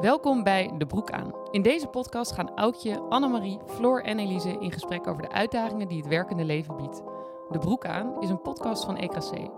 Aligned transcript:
Welkom 0.00 0.42
bij 0.42 0.70
De 0.78 0.86
Broek 0.86 1.10
aan. 1.10 1.32
In 1.50 1.62
deze 1.62 1.86
podcast 1.86 2.32
gaan 2.32 2.54
Oudje, 2.54 3.00
Annemarie, 3.00 3.58
Floor 3.66 4.02
en 4.02 4.18
Elise 4.18 4.58
in 4.58 4.72
gesprek 4.72 5.06
over 5.06 5.22
de 5.22 5.30
uitdagingen 5.30 5.88
die 5.88 5.96
het 5.96 6.06
werkende 6.06 6.44
leven 6.44 6.76
biedt. 6.76 7.02
De 7.50 7.58
Broek 7.58 7.86
aan 7.86 8.22
is 8.22 8.28
een 8.28 8.42
podcast 8.42 8.84
van 8.84 8.96
EKC. 8.96 9.50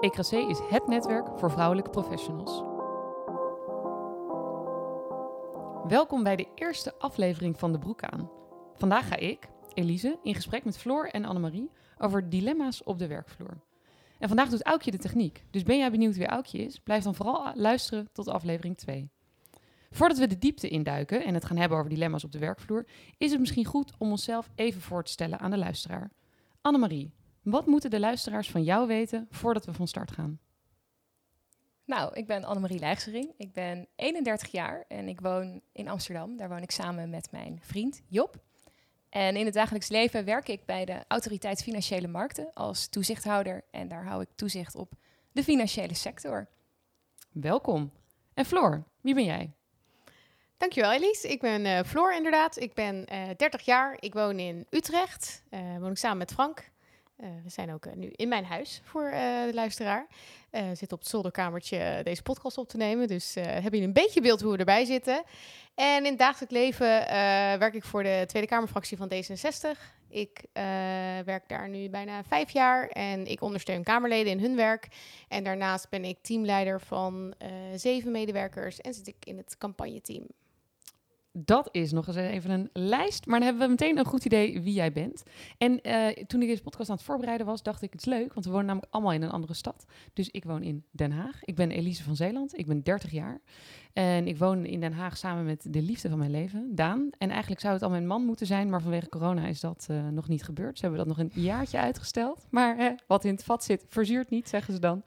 EKC 0.00 0.48
is 0.48 0.58
het 0.70 0.86
netwerk 0.86 1.26
voor 1.36 1.50
vrouwelijke 1.50 1.90
professionals. 1.90 2.62
Welkom 5.88 6.22
bij 6.22 6.36
de 6.36 6.48
eerste 6.54 6.94
aflevering 6.98 7.58
van 7.58 7.72
De 7.72 7.78
Broek 7.78 8.02
aan. 8.02 8.30
Vandaag 8.74 9.08
ga 9.08 9.16
ik, 9.16 9.48
Elise, 9.74 10.18
in 10.22 10.34
gesprek 10.34 10.64
met 10.64 10.78
Floor 10.78 11.08
en 11.08 11.24
Annemarie 11.24 11.70
over 11.98 12.28
dilemma's 12.28 12.82
op 12.84 12.98
de 12.98 13.06
werkvloer. 13.06 13.60
En 14.18 14.28
vandaag 14.28 14.48
doet 14.48 14.64
Aukje 14.64 14.90
de 14.90 14.98
techniek. 14.98 15.44
Dus 15.50 15.62
ben 15.62 15.78
jij 15.78 15.90
benieuwd 15.90 16.16
wie 16.16 16.26
Aukje 16.26 16.58
is? 16.58 16.78
Blijf 16.78 17.04
dan 17.04 17.14
vooral 17.14 17.52
luisteren 17.54 18.08
tot 18.12 18.28
aflevering 18.28 18.76
2. 18.76 19.10
Voordat 19.90 20.18
we 20.18 20.26
de 20.26 20.38
diepte 20.38 20.68
induiken 20.68 21.24
en 21.24 21.34
het 21.34 21.44
gaan 21.44 21.56
hebben 21.56 21.78
over 21.78 21.90
dilemma's 21.90 22.24
op 22.24 22.32
de 22.32 22.38
werkvloer, 22.38 22.86
is 23.18 23.30
het 23.30 23.40
misschien 23.40 23.64
goed 23.64 23.92
om 23.98 24.10
onszelf 24.10 24.50
even 24.54 24.80
voor 24.80 25.04
te 25.04 25.10
stellen 25.10 25.38
aan 25.38 25.50
de 25.50 25.58
luisteraar. 25.58 26.10
Annemarie, 26.60 27.12
wat 27.42 27.66
moeten 27.66 27.90
de 27.90 28.00
luisteraars 28.00 28.50
van 28.50 28.62
jou 28.62 28.86
weten 28.86 29.26
voordat 29.30 29.64
we 29.64 29.72
van 29.72 29.88
start 29.88 30.10
gaan? 30.10 30.40
Nou, 31.84 32.14
ik 32.14 32.26
ben 32.26 32.44
Annemarie 32.44 32.78
Lijgsering. 32.78 33.32
Ik 33.36 33.52
ben 33.52 33.88
31 33.96 34.50
jaar 34.50 34.84
en 34.88 35.08
ik 35.08 35.20
woon 35.20 35.60
in 35.72 35.88
Amsterdam. 35.88 36.36
Daar 36.36 36.48
woon 36.48 36.62
ik 36.62 36.70
samen 36.70 37.10
met 37.10 37.28
mijn 37.30 37.58
vriend 37.62 38.02
Job. 38.08 38.42
En 39.08 39.36
in 39.36 39.44
het 39.44 39.54
dagelijks 39.54 39.88
leven 39.88 40.24
werk 40.24 40.48
ik 40.48 40.64
bij 40.64 40.84
de 40.84 41.04
Autoriteit 41.08 41.62
Financiële 41.62 42.08
Markten 42.08 42.50
als 42.54 42.88
toezichthouder. 42.88 43.64
En 43.70 43.88
daar 43.88 44.04
hou 44.04 44.22
ik 44.22 44.28
toezicht 44.34 44.74
op 44.74 44.92
de 45.32 45.42
financiële 45.42 45.94
sector. 45.94 46.48
Welkom. 47.32 47.92
En 48.34 48.44
Floor, 48.44 48.84
wie 49.00 49.14
ben 49.14 49.24
jij? 49.24 49.52
Dankjewel 50.60 50.92
Elise. 50.92 51.28
Ik 51.28 51.40
ben 51.40 51.64
uh, 51.64 51.80
Floor 51.86 52.14
inderdaad. 52.14 52.60
Ik 52.60 52.74
ben 52.74 53.06
uh, 53.12 53.28
30 53.36 53.64
jaar. 53.64 53.96
Ik 54.00 54.14
woon 54.14 54.38
in 54.38 54.66
Utrecht. 54.70 55.42
Uh, 55.50 55.60
woon 55.78 55.90
ik 55.90 55.96
samen 55.96 56.18
met 56.18 56.32
Frank. 56.32 56.70
we 57.16 57.50
zijn 57.50 57.72
ook 57.72 57.94
nu 57.94 58.10
in 58.16 58.28
mijn 58.28 58.44
huis 58.44 58.80
voor 58.84 59.10
de 59.10 59.50
luisteraar. 59.52 60.06
We 60.50 60.58
zitten 60.74 60.92
op 60.92 60.98
het 60.98 61.08
zolderkamertje 61.08 62.00
deze 62.02 62.22
podcast 62.22 62.58
op 62.58 62.68
te 62.68 62.76
nemen. 62.76 63.08
Dus 63.08 63.34
hebben 63.34 63.62
jullie 63.62 63.82
een 63.82 63.92
beetje 63.92 64.20
beeld 64.20 64.40
hoe 64.40 64.52
we 64.52 64.58
erbij 64.58 64.84
zitten. 64.84 65.22
En 65.74 66.04
in 66.04 66.10
het 66.10 66.18
dagelijks 66.18 66.54
leven 66.54 66.88
werk 67.58 67.74
ik 67.74 67.84
voor 67.84 68.02
de 68.02 68.24
Tweede 68.26 68.48
Kamerfractie 68.48 68.96
van 68.96 69.12
D66. 69.12 69.78
Ik 70.08 70.44
werk 71.24 71.48
daar 71.48 71.68
nu 71.68 71.88
bijna 71.88 72.24
vijf 72.24 72.50
jaar 72.50 72.88
en 72.88 73.26
ik 73.26 73.40
ondersteun 73.40 73.84
Kamerleden 73.84 74.32
in 74.32 74.40
hun 74.40 74.56
werk. 74.56 74.88
En 75.28 75.44
daarnaast 75.44 75.88
ben 75.88 76.04
ik 76.04 76.18
teamleider 76.22 76.80
van 76.80 77.34
zeven 77.74 78.10
medewerkers 78.10 78.80
en 78.80 78.94
zit 78.94 79.06
ik 79.06 79.16
in 79.24 79.36
het 79.36 79.58
campagneteam 79.58 80.26
dat 81.32 81.68
is 81.70 81.92
nog 81.92 82.06
eens 82.06 82.16
even 82.16 82.50
een 82.50 82.70
lijst. 82.72 83.26
Maar 83.26 83.38
dan 83.38 83.48
hebben 83.48 83.66
we 83.66 83.72
meteen 83.72 83.98
een 83.98 84.04
goed 84.04 84.24
idee 84.24 84.60
wie 84.60 84.72
jij 84.72 84.92
bent. 84.92 85.22
En 85.58 85.80
uh, 85.82 86.06
toen 86.26 86.42
ik 86.42 86.48
deze 86.48 86.62
podcast 86.62 86.90
aan 86.90 86.96
het 86.96 87.04
voorbereiden 87.04 87.46
was, 87.46 87.62
dacht 87.62 87.82
ik 87.82 87.92
het 87.92 88.00
is 88.00 88.06
leuk. 88.06 88.32
Want 88.32 88.46
we 88.46 88.52
wonen 88.52 88.66
namelijk 88.66 88.92
allemaal 88.92 89.12
in 89.12 89.22
een 89.22 89.30
andere 89.30 89.54
stad. 89.54 89.84
Dus 90.12 90.30
ik 90.30 90.44
woon 90.44 90.62
in 90.62 90.84
Den 90.90 91.12
Haag. 91.12 91.44
Ik 91.44 91.54
ben 91.54 91.70
Elise 91.70 92.02
van 92.02 92.16
Zeeland. 92.16 92.58
Ik 92.58 92.66
ben 92.66 92.82
30 92.82 93.10
jaar. 93.10 93.40
En 93.92 94.26
ik 94.26 94.38
woon 94.38 94.64
in 94.64 94.80
Den 94.80 94.92
Haag 94.92 95.16
samen 95.16 95.44
met 95.44 95.66
de 95.68 95.82
liefde 95.82 96.08
van 96.08 96.18
mijn 96.18 96.30
leven, 96.30 96.74
Daan. 96.74 97.10
En 97.18 97.30
eigenlijk 97.30 97.60
zou 97.60 97.74
het 97.74 97.82
al 97.82 97.90
mijn 97.90 98.06
man 98.06 98.24
moeten 98.24 98.46
zijn, 98.46 98.70
maar 98.70 98.82
vanwege 98.82 99.08
corona 99.08 99.46
is 99.46 99.60
dat 99.60 99.86
uh, 99.90 100.08
nog 100.08 100.28
niet 100.28 100.42
gebeurd. 100.42 100.78
Ze 100.78 100.86
hebben 100.86 101.06
dat 101.06 101.16
nog 101.16 101.26
een 101.26 101.42
jaartje 101.42 101.78
uitgesteld. 101.78 102.46
Maar 102.50 102.76
hè, 102.76 102.90
wat 103.06 103.24
in 103.24 103.32
het 103.32 103.44
vat 103.44 103.64
zit, 103.64 103.84
verzuurt 103.88 104.30
niet, 104.30 104.48
zeggen 104.48 104.74
ze 104.74 104.80
dan. 104.80 105.02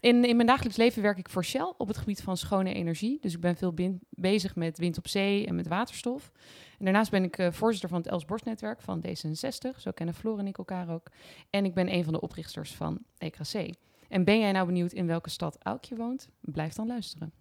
In, 0.00 0.24
in 0.24 0.36
mijn 0.36 0.48
dagelijks 0.48 0.76
leven 0.76 1.02
werk 1.02 1.18
ik 1.18 1.28
voor 1.28 1.44
Shell 1.44 1.72
op 1.76 1.88
het 1.88 1.96
gebied 1.96 2.22
van 2.22 2.36
schone 2.36 2.74
energie. 2.74 3.18
Dus 3.20 3.34
ik 3.34 3.40
ben 3.40 3.56
veel 3.56 3.74
bezig 4.10 4.56
met 4.56 4.78
wind 4.78 4.98
op 4.98 5.08
zee 5.08 5.46
en 5.46 5.54
met 5.54 5.68
waterstof. 5.68 6.32
En 6.78 6.84
daarnaast 6.84 7.10
ben 7.10 7.24
ik 7.24 7.38
uh, 7.38 7.50
voorzitter 7.50 7.88
van 7.88 7.98
het 7.98 8.06
Els 8.06 8.24
Borst 8.24 8.44
netwerk 8.44 8.80
van 8.80 9.04
D66. 9.06 9.76
Zo 9.76 9.90
kennen 9.90 10.14
Floor 10.14 10.38
en 10.38 10.46
ik 10.46 10.58
elkaar 10.58 10.88
ook. 10.88 11.10
En 11.50 11.64
ik 11.64 11.74
ben 11.74 11.92
een 11.92 12.04
van 12.04 12.12
de 12.12 12.20
oprichters 12.20 12.74
van 12.74 12.98
EKC. 13.18 13.74
En 14.08 14.24
ben 14.24 14.38
jij 14.38 14.52
nou 14.52 14.66
benieuwd 14.66 14.92
in 14.92 15.06
welke 15.06 15.30
stad 15.30 15.58
Aukje 15.62 15.96
woont? 15.96 16.28
Blijf 16.40 16.74
dan 16.74 16.86
luisteren. 16.86 17.32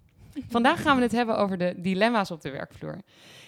Vandaag 0.50 0.82
gaan 0.82 0.96
we 0.98 1.02
het 1.04 1.12
hebben 1.12 1.38
over 1.38 1.58
de 1.58 1.74
dilemma's 1.78 2.32
op 2.32 2.42
de 2.42 2.52
werkvloer. 2.52 3.02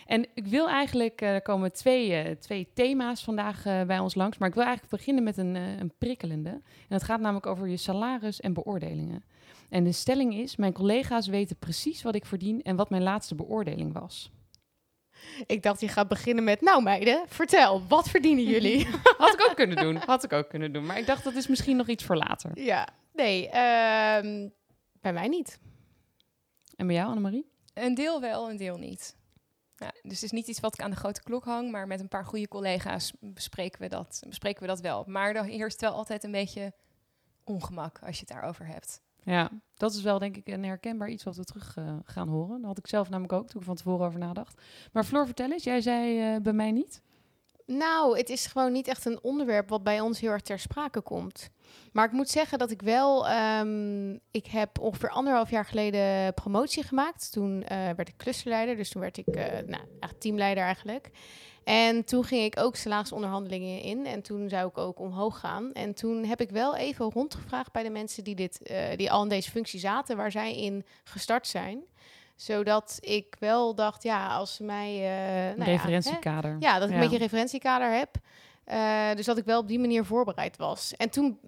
En 0.06 0.28
ik 0.34 0.47
wil 0.47 0.69
eigenlijk, 0.69 1.22
uh, 1.22 1.29
er 1.29 1.41
komen 1.41 1.73
twee, 1.73 2.25
uh, 2.25 2.31
twee 2.31 2.68
thema's 2.73 3.23
vandaag 3.23 3.66
uh, 3.66 3.81
bij 3.81 4.00
ons 4.00 4.16
langs, 4.16 4.38
maar 4.38 4.47
ik 4.47 4.56
wil 4.56 4.63
eigenlijk 4.63 4.96
beginnen 4.96 5.23
met 5.23 5.38
een, 5.38 5.56
een 5.56 5.94
prikkelende. 5.97 6.50
En 6.50 6.62
het 6.88 7.03
gaat 7.03 7.19
namelijk 7.19 7.46
over 7.46 7.68
je 7.68 7.78
salaris 7.78 8.40
en 8.40 8.53
beoordelingen. 8.53 9.23
En 9.69 9.84
de 9.84 9.91
stelling 9.91 10.35
is, 10.35 10.56
mijn 10.56 10.73
collega's 10.73 11.28
weten 11.28 11.57
precies 11.57 12.01
wat 12.01 12.16
ik 12.16 12.25
verdien 12.25 12.62
en 12.62 12.75
wat 12.75 12.90
mijn 12.90 13.03
laatste 13.03 13.35
beoordeling 13.35 13.94
was. 13.94 14.31
Ik 15.46 15.63
dacht, 15.63 15.79
je 15.79 15.88
gaat 15.88 16.07
beginnen 16.07 16.44
met, 16.44 16.62
nou 16.62 16.84
meiden, 16.84 17.23
vertel, 17.28 17.81
wat 17.88 18.09
verdienen 18.09 18.44
jullie? 18.44 18.88
Had 19.17 19.34
ik 19.34 19.47
ook 19.50 19.56
kunnen 19.56 19.78
doen, 19.78 19.96
had 19.96 20.23
ik 20.23 20.34
ook 20.34 20.50
kunnen 20.50 20.73
doen. 20.73 20.85
Maar 20.85 20.97
ik 20.97 21.06
dacht, 21.06 21.23
dat 21.23 21.35
is 21.35 21.47
misschien 21.47 21.78
nog 21.78 21.88
iets 21.88 22.03
voor 22.03 22.16
later. 22.16 22.52
Ja, 22.53 22.88
nee, 23.13 23.46
um, 23.46 24.53
bij 25.02 25.13
mij 25.13 25.28
niet. 25.28 25.59
En 26.75 26.88
bij 26.88 26.96
jou, 26.96 27.09
Annemarie? 27.09 27.50
Een 27.74 27.94
deel 27.94 28.22
wel, 28.22 28.50
een 28.50 28.58
deel 28.58 28.78
niet. 28.78 29.16
Ja, 29.75 29.91
dus 30.02 30.13
het 30.13 30.24
is 30.24 30.31
niet 30.31 30.47
iets 30.47 30.59
wat 30.59 30.74
ik 30.74 30.81
aan 30.81 30.90
de 30.90 30.96
grote 30.96 31.24
klok 31.24 31.44
hang, 31.44 31.72
maar 31.72 31.88
met 31.88 32.00
een 32.00 32.08
paar 32.08 32.25
goede 32.25 32.47
collega's 32.47 33.13
bespreken 33.19 33.81
we 33.81 33.88
dat, 33.88 34.24
bespreken 34.28 34.62
we 34.62 34.68
dat 34.68 34.80
wel. 34.80 35.03
Maar 35.08 35.35
er 35.35 35.46
heerst 35.46 35.81
wel 35.81 35.91
altijd 35.91 36.24
een 36.24 36.31
beetje 36.31 36.74
ongemak 37.44 38.00
als 38.00 38.19
je 38.19 38.25
het 38.25 38.30
daarover 38.30 38.68
hebt. 38.68 39.02
Ja, 39.24 39.52
dat 39.74 39.94
is 39.94 40.02
wel 40.02 40.19
denk 40.19 40.38
ik 40.38 40.47
een 40.47 40.64
herkenbaar 40.64 41.09
iets 41.09 41.24
wat 41.24 41.35
we 41.35 41.44
terug 41.44 41.75
uh, 41.78 41.96
gaan 42.03 42.28
horen. 42.28 42.58
Dat 42.58 42.66
had 42.66 42.78
ik 42.78 42.88
zelf 42.88 43.09
namelijk 43.09 43.34
ook 43.34 43.47
toen 43.47 43.59
ik 43.59 43.68
van 43.68 43.75
tevoren 43.75 44.06
over 44.06 44.19
nadacht. 44.19 44.62
Maar 44.91 45.03
Floor, 45.03 45.25
vertel 45.25 45.52
eens, 45.52 45.64
jij 45.64 45.81
zei 45.81 46.34
uh, 46.35 46.41
bij 46.41 46.53
mij 46.53 46.72
niet? 46.72 47.02
Nou, 47.66 48.18
het 48.18 48.30
is 48.30 48.46
gewoon 48.46 48.72
niet 48.72 48.88
echt 48.88 49.06
een 49.06 49.20
onderwerp 49.22 49.70
wat 49.70 49.84
bij 49.84 50.00
ons 50.00 50.20
heel 50.20 50.31
erg 50.31 50.42
ter 50.42 50.59
sprake 50.59 51.02
komt. 51.02 51.50
Maar 51.92 52.06
ik 52.06 52.12
moet 52.12 52.30
zeggen 52.30 52.59
dat 52.59 52.72
ik 52.72 52.81
wel. 52.81 53.30
Um, 53.30 54.20
ik 54.31 54.46
heb 54.46 54.80
ongeveer 54.80 55.09
anderhalf 55.09 55.50
jaar 55.50 55.66
geleden 55.66 56.34
promotie 56.34 56.84
gemaakt. 56.84 57.31
Toen 57.31 57.62
uh, 57.62 57.68
werd 57.68 58.08
ik 58.08 58.18
klussenleider. 58.18 58.76
Dus 58.76 58.90
toen 58.90 59.02
werd 59.02 59.18
ik 59.18 59.28
uh, 59.28 59.44
nou, 59.66 59.84
teamleider 60.20 60.64
eigenlijk. 60.64 61.09
En 61.64 62.03
toen 62.03 62.24
ging 62.24 62.44
ik 62.44 62.59
ook 62.59 62.76
salarisonderhandelingen 62.76 63.82
in. 63.82 64.06
En 64.06 64.22
toen 64.22 64.50
zou 64.50 64.68
ik 64.68 64.78
ook 64.78 65.00
omhoog 65.00 65.40
gaan. 65.40 65.74
En 65.74 65.94
toen 65.94 66.26
heb 66.26 66.42
ik 66.42 66.50
wel 66.50 66.76
even 66.76 67.12
rondgevraagd 67.12 67.72
bij 67.72 67.84
de 67.84 67.90
mensen 67.90 68.24
die, 68.24 68.36
dit, 68.36 68.59
uh, 68.72 68.78
die 68.96 69.12
al 69.12 69.24
in 69.24 69.30
deze 69.30 69.52
functie 69.52 69.80
zaten, 69.80 70.18
waar 70.18 70.32
zij 70.32 70.58
in 70.58 70.86
gestart 71.03 71.47
zijn 71.47 71.84
zodat 72.35 72.97
ik 73.01 73.35
wel 73.40 73.75
dacht, 73.75 74.03
ja, 74.03 74.28
als 74.28 74.56
ze 74.56 74.63
mij... 74.63 74.96
Uh, 74.96 75.57
nou 75.57 75.72
referentiekader. 75.72 76.51
Ja, 76.51 76.73
ja, 76.73 76.79
dat 76.79 76.88
ik 76.88 76.94
een 76.94 77.00
beetje 77.00 77.16
een 77.16 77.22
referentiekader 77.22 77.91
heb. 77.91 78.16
Uh, 78.68 79.16
dus 79.16 79.25
dat 79.25 79.38
ik 79.38 79.46
wel 79.46 79.59
op 79.59 79.68
die 79.68 79.79
manier 79.79 80.06
voorbereid 80.06 80.57
was. 80.57 80.96
En 80.96 81.09
toen 81.09 81.40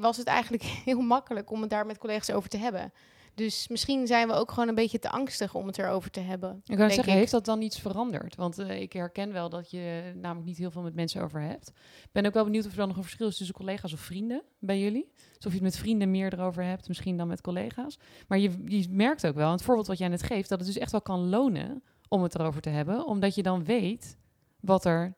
was 0.00 0.16
het 0.16 0.26
eigenlijk 0.26 0.62
heel 0.84 1.00
makkelijk 1.00 1.50
om 1.50 1.60
het 1.60 1.70
daar 1.70 1.86
met 1.86 1.98
collega's 1.98 2.30
over 2.30 2.48
te 2.48 2.58
hebben. 2.58 2.92
Dus 3.38 3.68
misschien 3.68 4.06
zijn 4.06 4.28
we 4.28 4.34
ook 4.34 4.50
gewoon 4.50 4.68
een 4.68 4.74
beetje 4.74 4.98
te 4.98 5.10
angstig 5.10 5.54
om 5.54 5.66
het 5.66 5.78
erover 5.78 6.10
te 6.10 6.20
hebben. 6.20 6.60
Ik 6.64 6.76
kan 6.76 6.90
zeggen, 6.90 7.12
ik. 7.12 7.18
heeft 7.18 7.30
dat 7.30 7.44
dan 7.44 7.62
iets 7.62 7.80
veranderd? 7.80 8.36
Want 8.36 8.58
uh, 8.58 8.80
ik 8.80 8.92
herken 8.92 9.32
wel 9.32 9.48
dat 9.48 9.70
je 9.70 10.12
namelijk 10.14 10.46
niet 10.46 10.58
heel 10.58 10.70
veel 10.70 10.82
met 10.82 10.94
mensen 10.94 11.22
over 11.22 11.40
hebt. 11.40 11.72
Ben 12.12 12.26
ook 12.26 12.34
wel 12.34 12.44
benieuwd 12.44 12.64
of 12.64 12.70
er 12.70 12.76
dan 12.76 12.88
nog 12.88 12.96
een 12.96 13.02
verschil 13.02 13.26
is 13.26 13.36
tussen 13.36 13.54
collega's 13.54 13.92
of 13.92 14.00
vrienden 14.00 14.42
bij 14.58 14.80
jullie. 14.80 15.12
Alsof 15.34 15.52
je 15.52 15.58
het 15.58 15.62
met 15.62 15.76
vrienden 15.76 16.10
meer 16.10 16.32
erover 16.32 16.64
hebt, 16.64 16.88
misschien 16.88 17.16
dan 17.16 17.28
met 17.28 17.40
collega's. 17.40 17.98
Maar 18.28 18.38
je, 18.38 18.50
je 18.64 18.86
merkt 18.90 19.26
ook 19.26 19.34
wel, 19.34 19.52
het 19.52 19.62
voorbeeld 19.62 19.86
wat 19.86 19.98
jij 19.98 20.08
net 20.08 20.22
geeft, 20.22 20.48
dat 20.48 20.58
het 20.58 20.68
dus 20.68 20.78
echt 20.78 20.92
wel 20.92 21.02
kan 21.02 21.28
lonen 21.28 21.82
om 22.08 22.22
het 22.22 22.34
erover 22.34 22.60
te 22.60 22.70
hebben. 22.70 23.06
Omdat 23.06 23.34
je 23.34 23.42
dan 23.42 23.64
weet 23.64 24.18
wat 24.60 24.84
er 24.84 25.16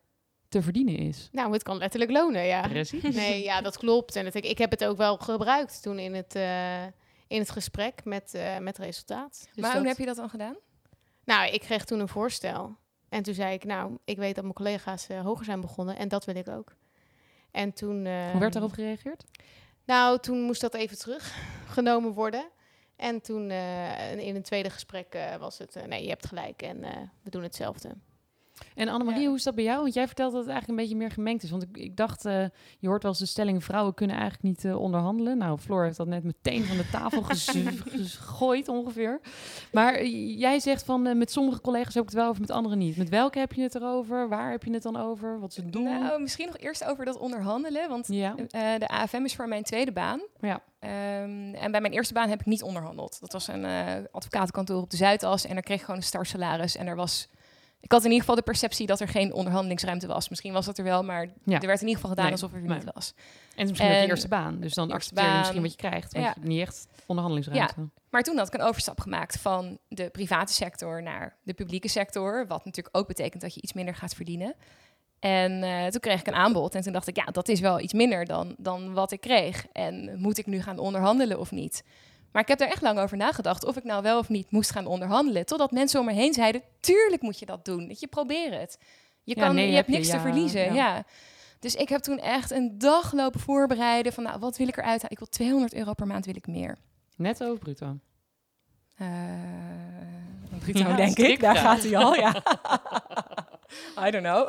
te 0.48 0.62
verdienen 0.62 0.97
is. 0.97 1.28
Nou, 1.32 1.52
het 1.52 1.62
kan 1.62 1.76
letterlijk 1.76 2.10
lonen, 2.10 2.44
ja. 2.44 2.69
Precies. 2.69 3.14
Nee, 3.14 3.42
ja, 3.42 3.60
dat 3.60 3.78
klopt. 3.78 4.16
En 4.16 4.25
het, 4.25 4.34
ik, 4.34 4.44
ik 4.44 4.58
heb 4.58 4.70
het 4.70 4.84
ook 4.84 4.97
wel 4.97 5.16
gebruikt 5.16 5.82
toen 5.82 5.98
in 5.98 6.14
het... 6.14 6.37
Uh, 6.37 6.84
in 7.31 7.39
het 7.39 7.51
gesprek 7.51 8.05
met, 8.05 8.35
uh, 8.35 8.59
met 8.59 8.79
resultaat. 8.79 9.49
Dus 9.55 9.65
maar 9.65 9.77
hoe 9.77 9.87
heb 9.87 9.99
je 9.99 10.06
dat 10.06 10.17
dan 10.17 10.31
gedaan? 10.31 10.56
Nou, 11.25 11.53
ik 11.53 11.61
kreeg 11.61 11.85
toen 11.85 12.00
een 12.00 12.09
voorstel. 12.09 12.77
En 13.09 13.23
toen 13.23 13.35
zei 13.35 13.55
ik, 13.55 13.65
nou, 13.65 13.99
ik 14.05 14.17
weet 14.17 14.35
dat 14.35 14.44
mijn 14.44 14.55
collega's 14.55 15.09
uh, 15.09 15.21
hoger 15.21 15.44
zijn 15.44 15.61
begonnen 15.61 15.97
en 15.97 16.09
dat 16.09 16.25
wil 16.25 16.37
ik 16.37 16.49
ook. 16.49 16.75
En 17.50 17.73
toen... 17.73 18.05
Uh, 18.05 18.31
hoe 18.31 18.41
werd 18.41 18.53
daarop 18.53 18.73
gereageerd? 18.73 19.25
Nou, 19.85 20.19
toen 20.19 20.43
moest 20.43 20.61
dat 20.61 20.75
even 20.75 20.99
teruggenomen 20.99 22.12
worden. 22.23 22.49
En 22.97 23.21
toen 23.21 23.50
in 23.50 24.37
een 24.37 24.43
tweede 24.43 24.71
gesprek 24.71 25.19
was 25.38 25.59
het, 25.59 25.87
nee, 25.87 26.03
je 26.03 26.09
hebt 26.09 26.26
gelijk 26.26 26.62
en 26.62 26.81
we 27.23 27.31
doen 27.31 27.43
hetzelfde. 27.43 27.97
En 28.75 28.89
Annemarie, 28.89 29.21
ja. 29.21 29.27
hoe 29.27 29.37
is 29.37 29.43
dat 29.43 29.55
bij 29.55 29.65
jou? 29.65 29.83
Want 29.83 29.95
jij 29.95 30.07
vertelt 30.07 30.33
dat 30.33 30.41
het 30.41 30.51
eigenlijk 30.51 30.81
een 30.81 30.87
beetje 30.87 31.03
meer 31.03 31.15
gemengd 31.15 31.43
is. 31.43 31.51
Want 31.51 31.62
ik, 31.62 31.77
ik 31.77 31.97
dacht, 31.97 32.27
uh, 32.27 32.45
je 32.79 32.89
hoort 32.89 33.03
wel 33.03 33.11
eens 33.11 33.21
de 33.21 33.27
stelling... 33.27 33.65
vrouwen 33.65 33.95
kunnen 33.95 34.17
eigenlijk 34.17 34.45
niet 34.45 34.65
uh, 34.65 34.81
onderhandelen. 34.81 35.39
Nou, 35.39 35.59
Floor 35.59 35.85
heeft 35.85 35.97
dat 35.97 36.07
net 36.07 36.25
meteen 36.25 36.65
van 36.65 36.77
de 36.77 36.89
tafel 36.91 37.23
gegooid 38.19 38.69
ongeveer. 38.69 39.21
Maar 39.73 40.03
uh, 40.03 40.39
jij 40.39 40.61
zegt 40.61 40.85
van, 40.85 41.19
met 41.19 41.31
sommige 41.31 41.61
collega's 41.61 41.95
heb 41.95 42.03
ik 42.03 42.09
het 42.09 42.19
wel 42.19 42.29
over, 42.29 42.41
met 42.41 42.51
anderen 42.51 42.79
niet. 42.79 42.97
Met 42.97 43.09
welke 43.09 43.39
heb 43.39 43.53
je 43.53 43.62
het 43.62 43.75
erover? 43.75 44.29
Waar 44.29 44.51
heb 44.51 44.65
je 44.65 44.73
het 44.73 44.83
dan 44.83 44.97
over? 44.97 45.41
Wat 45.41 45.53
ze 45.53 45.71
doen? 45.71 45.83
Nou, 45.83 46.21
misschien 46.21 46.47
nog 46.47 46.59
eerst 46.59 46.85
over 46.85 47.05
dat 47.05 47.19
onderhandelen. 47.19 47.89
Want 47.89 48.07
ja. 48.09 48.35
de 48.79 48.89
AFM 48.89 49.25
is 49.25 49.35
voor 49.35 49.49
mijn 49.49 49.62
tweede 49.62 49.93
baan. 49.93 50.21
Ja. 50.41 50.62
Ehm, 50.79 51.55
en 51.55 51.71
bij 51.71 51.81
mijn 51.81 51.93
eerste 51.93 52.15
baan 52.15 52.29
heb 52.29 52.41
ik 52.41 52.47
niet 52.47 52.62
onderhandeld. 52.62 53.21
Dat 53.21 53.33
was 53.33 53.49
een 53.49 53.65
advocatenkantoor 54.11 54.83
op 54.83 54.91
de 54.91 54.97
Zuidas. 54.97 55.47
En 55.47 55.55
daar 55.55 55.62
kreeg 55.62 55.79
ik 55.79 55.85
gewoon 55.85 56.01
een 56.01 56.07
starsalaris. 56.07 56.77
En 56.77 56.87
er 56.87 56.97
was... 56.97 57.29
Ik 57.81 57.93
had 57.93 58.00
in 58.00 58.06
ieder 58.06 58.21
geval 58.21 58.35
de 58.37 58.43
perceptie 58.43 58.87
dat 58.87 59.00
er 59.00 59.09
geen 59.09 59.32
onderhandelingsruimte 59.32 60.06
was. 60.06 60.29
Misschien 60.29 60.53
was 60.53 60.67
dat 60.67 60.79
er 60.79 60.85
wel, 60.85 61.03
maar 61.03 61.23
er 61.23 61.67
werd 61.67 61.81
in 61.81 61.88
ieder 61.88 61.94
geval 61.94 62.11
gedaan 62.11 62.31
alsof 62.31 62.53
er 62.53 62.61
niet 62.61 62.85
was. 62.94 63.12
En 63.17 63.23
het 63.49 63.65
is 63.65 63.69
misschien 63.69 63.91
en, 63.91 64.03
de 64.03 64.09
eerste 64.09 64.29
baan. 64.29 64.61
Dus 64.61 64.75
dan 64.75 64.91
accepteer 64.91 65.31
je 65.31 65.38
misschien 65.38 65.62
wat 65.62 65.71
je 65.71 65.77
krijgt. 65.77 66.12
Want 66.12 66.25
ja. 66.25 66.35
je 66.41 66.49
niet 66.49 66.61
echt 66.61 66.87
onderhandelingsruimte. 67.06 67.75
Ja. 67.77 67.87
Maar 68.11 68.23
toen 68.23 68.37
had 68.37 68.47
ik 68.47 68.55
een 68.55 68.67
overstap 68.67 69.00
gemaakt 69.00 69.41
van 69.41 69.79
de 69.88 70.11
private 70.11 70.53
sector 70.53 71.03
naar 71.03 71.37
de 71.43 71.55
publieke 71.55 71.88
sector. 71.88 72.47
Wat 72.47 72.65
natuurlijk 72.65 72.97
ook 72.97 73.06
betekent 73.06 73.43
dat 73.43 73.55
je 73.55 73.62
iets 73.62 73.73
minder 73.73 73.94
gaat 73.94 74.15
verdienen. 74.15 74.55
En 75.19 75.62
uh, 75.62 75.87
toen 75.87 76.00
kreeg 76.00 76.21
ik 76.21 76.26
een 76.26 76.35
aanbod. 76.35 76.75
En 76.75 76.83
toen 76.83 76.93
dacht 76.93 77.06
ik, 77.06 77.17
ja, 77.17 77.25
dat 77.25 77.49
is 77.49 77.61
wel 77.61 77.81
iets 77.81 77.93
minder 77.93 78.25
dan, 78.25 78.55
dan 78.59 78.93
wat 78.93 79.12
ik 79.12 79.21
kreeg. 79.21 79.67
En 79.73 80.21
moet 80.21 80.38
ik 80.38 80.47
nu 80.47 80.62
gaan 80.62 80.79
onderhandelen 80.79 81.38
of 81.38 81.50
niet? 81.50 81.85
Maar 82.32 82.43
ik 82.43 82.49
heb 82.49 82.61
er 82.61 82.69
echt 82.69 82.82
lang 82.82 82.99
over 82.99 83.17
nagedacht 83.17 83.65
of 83.65 83.77
ik 83.77 83.85
nou 83.85 84.03
wel 84.03 84.19
of 84.19 84.29
niet 84.29 84.50
moest 84.50 84.71
gaan 84.71 84.87
onderhandelen. 84.87 85.47
Totdat 85.47 85.71
mensen 85.71 86.00
om 86.00 86.06
me 86.06 86.12
heen 86.12 86.35
zeiden, 86.35 86.62
tuurlijk 86.81 87.23
moet 87.23 87.38
je 87.38 87.47
dat 87.47 87.65
doen. 87.65 87.88
Dat 87.88 88.00
je 88.00 88.06
probeer 88.06 88.59
het. 88.61 88.79
Je, 89.23 89.35
kan, 89.35 89.56
je 89.56 89.75
hebt 89.75 89.88
niks 89.88 90.09
te 90.09 90.21
verliezen. 90.21 90.75
Ja. 90.75 91.05
Dus 91.59 91.75
ik 91.75 91.88
heb 91.88 92.00
toen 92.00 92.19
echt 92.19 92.50
een 92.50 92.79
dag 92.79 93.12
lopen 93.12 93.41
voorbereiden 93.41 94.12
van, 94.12 94.23
nou, 94.23 94.38
wat 94.38 94.56
wil 94.56 94.69
ik 94.69 94.77
eruit 94.77 95.03
halen? 95.03 95.11
Ik 95.11 95.19
wil 95.19 95.29
200 95.29 95.75
euro 95.75 95.93
per 95.93 96.06
maand, 96.06 96.27
wil 96.27 96.37
ik 96.37 96.47
meer. 96.47 96.77
Netto 97.17 97.55
bruto? 97.55 97.99
Uh, 98.97 99.09
bruto, 100.61 100.94
denk 100.94 101.19
ik. 101.19 101.41
Daar 101.41 101.56
gaat 101.56 101.83
hij 101.83 101.97
al, 101.97 102.15
ja. 102.15 102.35
I 104.06 104.11
don't 104.11 104.25
know. 104.25 104.49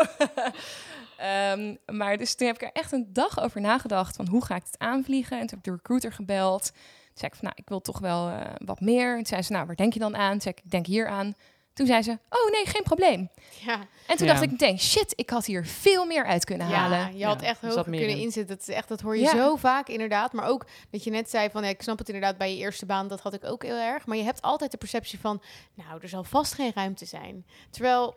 um, 1.57 1.77
maar 1.97 2.17
dus 2.17 2.35
toen 2.35 2.47
heb 2.47 2.55
ik 2.55 2.61
er 2.61 2.71
echt 2.73 2.91
een 2.91 3.13
dag 3.13 3.39
over 3.39 3.61
nagedacht 3.61 4.15
van 4.15 4.27
hoe 4.27 4.45
ga 4.45 4.55
ik 4.55 4.63
het 4.65 4.79
aanvliegen. 4.79 5.39
En 5.39 5.47
toen 5.47 5.57
heb 5.57 5.57
ik 5.57 5.63
de 5.63 5.71
recruiter 5.71 6.13
gebeld. 6.13 6.71
Zei 7.21 7.31
ik 7.33 7.39
van, 7.39 7.47
nou, 7.47 7.55
ik 7.55 7.69
wil 7.69 7.81
toch 7.81 7.99
wel 7.99 8.29
uh, 8.29 8.41
wat 8.65 8.79
meer. 8.79 9.09
En 9.09 9.15
toen 9.15 9.25
zei 9.25 9.41
ze, 9.41 9.51
nou, 9.51 9.65
waar 9.65 9.75
denk 9.75 9.93
je 9.93 9.99
dan 9.99 10.15
aan? 10.15 10.31
Toen 10.31 10.41
zei 10.41 10.53
ik, 10.57 10.63
ik 10.63 10.71
denk 10.71 10.85
hier 10.85 11.07
aan. 11.07 11.35
Toen 11.73 11.85
zei 11.85 12.01
ze, 12.01 12.11
oh 12.29 12.51
nee, 12.51 12.65
geen 12.65 12.83
probleem. 12.83 13.29
Ja. 13.65 13.79
En 14.07 14.17
toen 14.17 14.27
dacht 14.27 14.41
ik 14.41 14.51
meteen, 14.51 14.79
shit, 14.79 15.13
ik 15.15 15.29
had 15.29 15.45
hier 15.45 15.65
veel 15.65 16.05
meer 16.05 16.25
uit 16.25 16.45
kunnen 16.45 16.69
ja, 16.69 16.73
halen. 16.75 17.17
Je 17.17 17.25
had 17.25 17.41
echt 17.41 17.61
hoger 17.61 17.83
kunnen 17.83 18.09
in. 18.09 18.17
inzetten. 18.17 18.57
Dat, 18.57 18.67
is 18.67 18.75
echt, 18.75 18.87
dat 18.87 19.01
hoor 19.01 19.17
je 19.17 19.27
zo 19.27 19.55
vaak 19.55 19.87
inderdaad. 19.87 20.33
Maar 20.33 20.47
ook 20.47 20.65
dat 20.89 21.03
je 21.03 21.11
net 21.11 21.29
zei 21.29 21.49
van, 21.49 21.63
ja, 21.63 21.69
ik 21.69 21.81
snap 21.81 21.97
het 21.97 22.07
inderdaad 22.07 22.37
bij 22.37 22.51
je 22.53 22.57
eerste 22.57 22.85
baan, 22.85 23.07
dat 23.07 23.21
had 23.21 23.33
ik 23.33 23.43
ook 23.43 23.63
heel 23.63 23.77
erg. 23.77 24.05
Maar 24.05 24.17
je 24.17 24.23
hebt 24.23 24.41
altijd 24.41 24.71
de 24.71 24.77
perceptie 24.77 25.19
van, 25.19 25.41
nou, 25.73 26.01
er 26.01 26.09
zal 26.09 26.23
vast 26.23 26.53
geen 26.53 26.71
ruimte 26.75 27.05
zijn. 27.05 27.45
Terwijl 27.69 28.15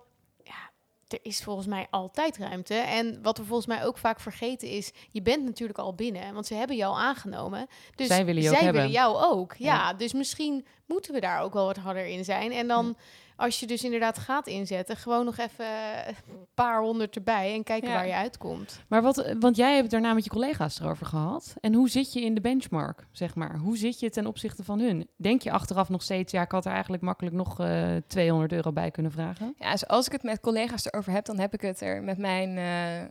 er 1.09 1.19
is 1.23 1.43
volgens 1.43 1.67
mij 1.67 1.87
altijd 1.91 2.39
ruimte. 2.39 2.75
En 2.75 3.23
wat 3.23 3.39
we 3.39 3.45
volgens 3.45 3.67
mij 3.67 3.85
ook 3.85 3.99
vaak 3.99 4.21
vergeten 4.21 4.69
is, 4.69 4.93
je 5.11 5.23
bent 5.23 5.45
natuurlijk 5.45 5.79
al 5.79 5.95
binnen, 5.95 6.35
want 6.35 6.47
ze 6.47 6.55
hebben 6.55 6.77
jou 6.77 6.97
aangenomen. 6.97 7.67
Dus 7.95 8.07
zij 8.07 8.25
willen, 8.25 8.43
zij 8.43 8.73
willen 8.73 8.91
jou 8.91 9.17
ook. 9.17 9.55
Ja, 9.59 9.93
dus 9.93 10.13
misschien 10.13 10.67
moeten 10.87 11.15
we 11.15 11.21
daar 11.21 11.41
ook 11.41 11.53
wel 11.53 11.67
wat 11.67 11.77
harder 11.77 12.07
in 12.07 12.25
zijn. 12.25 12.53
En 12.53 12.69
dan 12.69 12.97
als 13.37 13.61
je 13.61 13.67
dus 13.67 13.85
inderdaad 13.85 14.19
gaat 14.19 14.47
inzetten, 14.47 14.97
gewoon 14.97 15.25
nog 15.25 15.37
even 15.37 15.67
een 16.07 16.47
paar 16.55 16.81
honderd 16.81 17.17
erbij 17.17 17.55
en 17.55 17.63
kijken 17.63 17.93
waar 17.93 18.07
je 18.07 18.15
uitkomt. 18.15 18.81
Maar 18.89 19.03
wat, 19.03 19.35
want 19.41 19.57
jij 19.57 19.71
hebt 19.71 19.83
het 19.83 19.91
daarna 19.91 20.15
met 20.15 20.25
je 20.25 20.31
collega's 20.31 20.81
erover 20.81 21.07
gehad. 21.07 21.55
En 21.61 21.75
hoe 21.75 21.89
zit 21.89 22.13
je 22.13 22.21
in 22.21 22.35
de 22.35 22.41
benchmark, 22.41 23.07
zeg 23.13 23.35
maar? 23.35 23.59
Hoe 23.59 23.77
zit 23.77 24.01
je 24.01 24.11
ten 24.11 24.27
opzichte 24.27 24.65
van 24.65 24.81
hun? 24.81 25.09
Denk 25.17 25.43
je 25.43 25.51
achteraf 25.51 25.89
nog 25.89 26.03
steeds, 26.03 26.33
ja, 26.33 26.43
ik 26.43 26.51
had 26.51 26.65
er 26.65 26.73
eigenlijk 26.73 27.03
makkelijk 27.03 27.37
nog 27.37 27.61
uh, 27.61 27.97
eh, 27.97 28.03
200 28.07 28.53
euro 28.53 28.73
bij 28.73 28.91
kunnen 28.91 29.13
vragen? 29.13 29.55
Ja, 29.59 29.71
dus 29.71 29.87
als 29.87 30.07
ik 30.07 30.13
het 30.13 30.23
met 30.23 30.41
collega's 30.41 30.85
erover 30.85 31.13
heb, 31.13 31.25
dan 31.25 31.39
heb 31.39 31.55
ik 31.55 31.61
het 31.61 31.81
er 31.81 32.03
met 32.03 32.19
mijn 32.19 32.57
uh, 32.57 33.11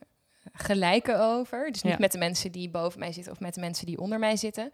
gelijken 0.53 1.21
over. 1.21 1.71
Dus 1.71 1.81
niet 1.81 1.99
met 1.99 2.11
de 2.11 2.17
mensen 2.17 2.51
die 2.51 2.69
boven 2.69 2.99
mij 2.99 3.11
zitten 3.11 3.31
of 3.31 3.39
met 3.39 3.53
de 3.53 3.61
mensen 3.61 3.85
die 3.85 3.99
onder 3.99 4.19
mij 4.19 4.35
zitten. 4.35 4.71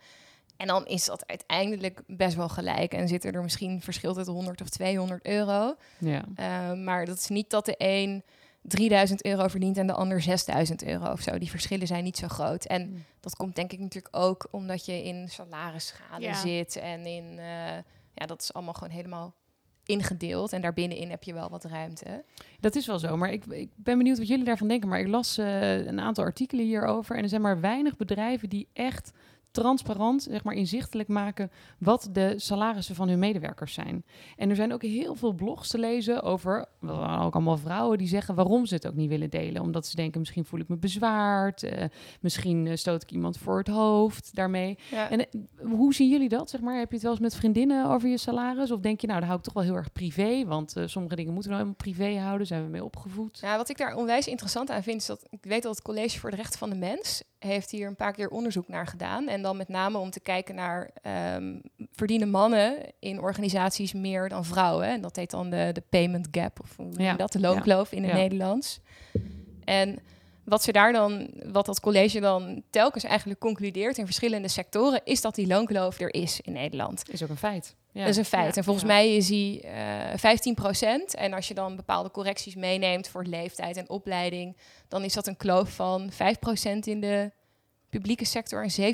En 0.60 0.68
dan 0.68 0.86
is 0.86 1.06
dat 1.06 1.28
uiteindelijk 1.28 2.02
best 2.08 2.36
wel 2.36 2.50
gelijk. 2.50 2.94
En 2.94 3.08
zit 3.08 3.26
er 3.26 3.44
misschien 3.44 3.82
verschil 3.82 4.14
tussen 4.14 4.34
100 4.34 4.62
of 4.62 4.70
200 4.70 5.26
euro. 5.26 5.76
Ja. 5.98 6.24
Uh, 6.36 6.84
maar 6.84 7.06
dat 7.06 7.18
is 7.18 7.28
niet 7.28 7.50
dat 7.50 7.66
de 7.66 7.76
een 7.78 8.24
3000 8.62 9.26
euro 9.26 9.48
verdient 9.48 9.78
en 9.78 9.88
de 9.88 9.94
ander 9.94 10.22
6000 10.22 10.84
euro 10.84 11.12
of 11.12 11.22
zo. 11.22 11.38
Die 11.38 11.50
verschillen 11.50 11.88
zijn 11.88 12.04
niet 12.04 12.18
zo 12.18 12.28
groot. 12.28 12.66
En 12.66 12.82
hmm. 12.82 13.04
dat 13.20 13.36
komt 13.36 13.56
denk 13.56 13.72
ik 13.72 13.80
natuurlijk 13.80 14.16
ook 14.18 14.48
omdat 14.52 14.86
je 14.86 15.04
in 15.04 15.30
salarisschalen 15.30 16.22
ja. 16.22 16.34
zit. 16.34 16.76
En 16.76 17.06
in, 17.06 17.26
uh, 17.38 17.44
ja, 18.14 18.26
dat 18.26 18.42
is 18.42 18.54
allemaal 18.54 18.74
gewoon 18.74 18.94
helemaal 18.94 19.34
ingedeeld. 19.86 20.54
En 20.54 20.62
daarbinnenin 20.62 21.10
heb 21.10 21.24
je 21.24 21.34
wel 21.34 21.50
wat 21.50 21.64
ruimte. 21.64 22.24
Dat 22.60 22.76
is 22.76 22.88
wel 22.88 23.00
zo. 23.00 23.18
Maar 23.18 23.32
ik, 23.32 23.46
ik 23.46 23.70
ben 23.76 23.98
benieuwd 23.98 24.18
wat 24.18 24.28
jullie 24.28 24.46
daarvan 24.46 24.68
denken. 24.68 24.90
Maar 24.90 25.00
ik 25.00 25.08
las 25.08 25.38
uh, 25.38 25.86
een 25.86 26.00
aantal 26.00 26.24
artikelen 26.24 26.66
hierover. 26.66 27.16
En 27.16 27.24
er 27.24 27.30
zijn 27.30 27.42
maar 27.42 27.60
weinig 27.60 27.98
bedrijven 27.98 28.50
die 28.50 28.68
echt 28.74 29.12
transparant, 29.52 30.24
zeg 30.30 30.44
maar 30.44 30.54
inzichtelijk 30.54 31.08
maken 31.08 31.52
wat 31.80 32.10
de 32.12 32.34
salarissen 32.38 32.96
van 32.96 33.10
hun 33.10 33.20
medewerkers 33.20 33.74
zijn. 33.74 34.04
En 34.36 34.50
er 34.50 34.56
zijn 34.56 34.74
ook 34.74 34.82
heel 34.82 35.16
veel 35.16 35.34
blogs 35.34 35.68
te 35.70 35.78
lezen 35.78 36.24
over, 36.24 36.66
ook 36.82 37.34
allemaal 37.34 37.58
vrouwen 37.58 37.98
die 37.98 38.08
zeggen 38.08 38.36
waarom 38.36 38.66
ze 38.66 38.74
het 38.74 38.88
ook 38.88 38.96
niet 38.96 39.10
willen 39.10 39.30
delen. 39.30 39.62
Omdat 39.62 39.88
ze 39.88 39.96
denken, 39.96 40.20
misschien 40.20 40.46
voel 40.46 40.60
ik 40.60 40.68
me 40.68 40.78
bezwaard, 40.78 41.64
uh, 41.64 41.84
misschien 42.22 42.66
uh, 42.66 42.76
stoot 42.76 43.04
ik 43.04 43.12
iemand 43.12 43.38
voor 43.38 43.58
het 43.58 43.68
hoofd 43.68 44.36
daarmee. 44.36 44.78
En 45.10 45.20
uh, 45.20 45.72
hoe 45.72 45.94
zien 45.94 46.10
jullie 46.10 46.30
dat, 46.30 46.50
zeg 46.50 46.62
maar? 46.62 46.78
Heb 46.78 46.88
je 46.90 46.94
het 46.94 47.04
wel 47.04 47.12
eens 47.12 47.22
met 47.22 47.36
vriendinnen 47.36 47.86
over 47.86 48.10
je 48.10 48.18
salaris? 48.18 48.72
Of 48.72 48.80
denk 48.80 49.02
je, 49.02 49.08
nou, 49.08 49.20
daar 49.20 49.28
hou 49.28 49.40
ik 49.40 49.46
toch 49.46 49.54
wel 49.54 49.64
heel 49.64 49.76
erg 49.76 49.92
privé, 49.92 50.46
want 50.46 50.76
sommige 50.86 51.16
dingen 51.16 51.34
moeten 51.34 51.52
we 51.52 51.58
nou 51.58 51.70
helemaal 51.70 51.94
privé 51.94 52.20
houden, 52.20 52.48
zijn 52.48 52.64
we 52.64 52.70
mee 52.70 52.84
opgevoed? 52.84 53.40
Ja, 53.42 53.58
wat 53.58 53.70
ik 53.70 53.78
daar 53.78 53.96
onwijs 53.96 54.28
interessant 54.28 54.70
aan 54.70 54.84
vind, 54.84 55.02
is 55.02 55.06
dat 55.06 55.28
ik 55.30 55.44
weet 55.44 55.64
dat 55.64 55.76
het 55.76 55.82
College 55.84 56.20
voor 56.20 56.30
de 56.30 56.36
Rechten 56.36 56.60
van 56.60 56.70
de 56.70 56.76
Mens 56.76 57.24
heeft 57.40 57.72
hier 57.72 57.88
een 57.88 57.96
paar 57.96 58.14
keer 58.14 58.30
onderzoek 58.30 58.68
naar 58.68 58.88
gedaan. 58.88 59.28
En 59.28 59.39
dan 59.42 59.58
met 59.58 59.68
name 59.68 59.98
om 59.98 60.10
te 60.10 60.20
kijken 60.20 60.56
naar 60.56 60.90
um, 61.36 61.62
verdienen 61.92 62.30
mannen 62.30 62.78
in 63.00 63.22
organisaties 63.22 63.94
meer 63.94 64.30
dan 64.30 64.46
vrouwen. 64.46 64.88
En 64.88 65.02
dat 65.02 65.16
heet 65.16 65.32
dan 65.32 65.50
de, 65.50 65.70
de 65.74 65.84
payment 65.90 66.28
gap, 66.32 66.60
of 66.60 66.76
hoe 66.76 66.92
ja. 67.02 67.14
dat, 67.14 67.32
de 67.32 67.40
loonkloof 67.40 67.92
in 67.92 68.04
het 68.04 68.14
Nederlands. 68.14 68.80
En 69.64 70.00
wat 70.44 70.64
ze 70.64 70.72
daar 70.72 70.92
dan, 70.92 71.30
wat 71.52 71.66
dat 71.66 71.80
college 71.80 72.20
dan 72.20 72.64
telkens 72.70 73.04
eigenlijk 73.04 73.40
concludeert 73.40 73.98
in 73.98 74.06
verschillende 74.06 74.48
sectoren, 74.48 75.02
is 75.04 75.22
dat 75.22 75.36
die 75.36 75.48
loonkloof 75.48 76.00
er 76.00 76.14
is 76.14 76.42
in 76.42 76.54
Nederland. 76.54 77.04
Is 77.12 77.24
ook 77.24 77.30
een 77.30 77.38
feit. 77.38 77.76
Ja. 77.92 78.00
Dat 78.02 78.10
is 78.10 78.18
een 78.18 78.26
feit. 78.26 78.58
en 78.58 78.64
volgens 78.64 78.86
mij 78.86 79.16
is 79.16 79.28
die 79.28 79.64
uh, 79.64 80.14
eh, 80.24 80.38
15% 81.14 81.16
En 81.18 81.34
als 81.34 81.48
je 81.48 81.54
dan 81.54 81.76
bepaalde 81.76 82.12
correcties 82.12 82.56
meeneemt 82.56 83.08
voor 83.08 83.24
leeftijd 83.24 83.78
en 83.78 83.90
opleiding, 83.90 84.58
dan 84.88 85.04
is 85.04 85.14
dat 85.14 85.28
een 85.28 85.38
kloof 85.38 85.70
van 85.70 86.12
5% 86.12 86.16
in 86.84 87.00
de 87.00 87.32
publieke 87.90 88.26
sector 88.26 88.64
en 88.64 88.94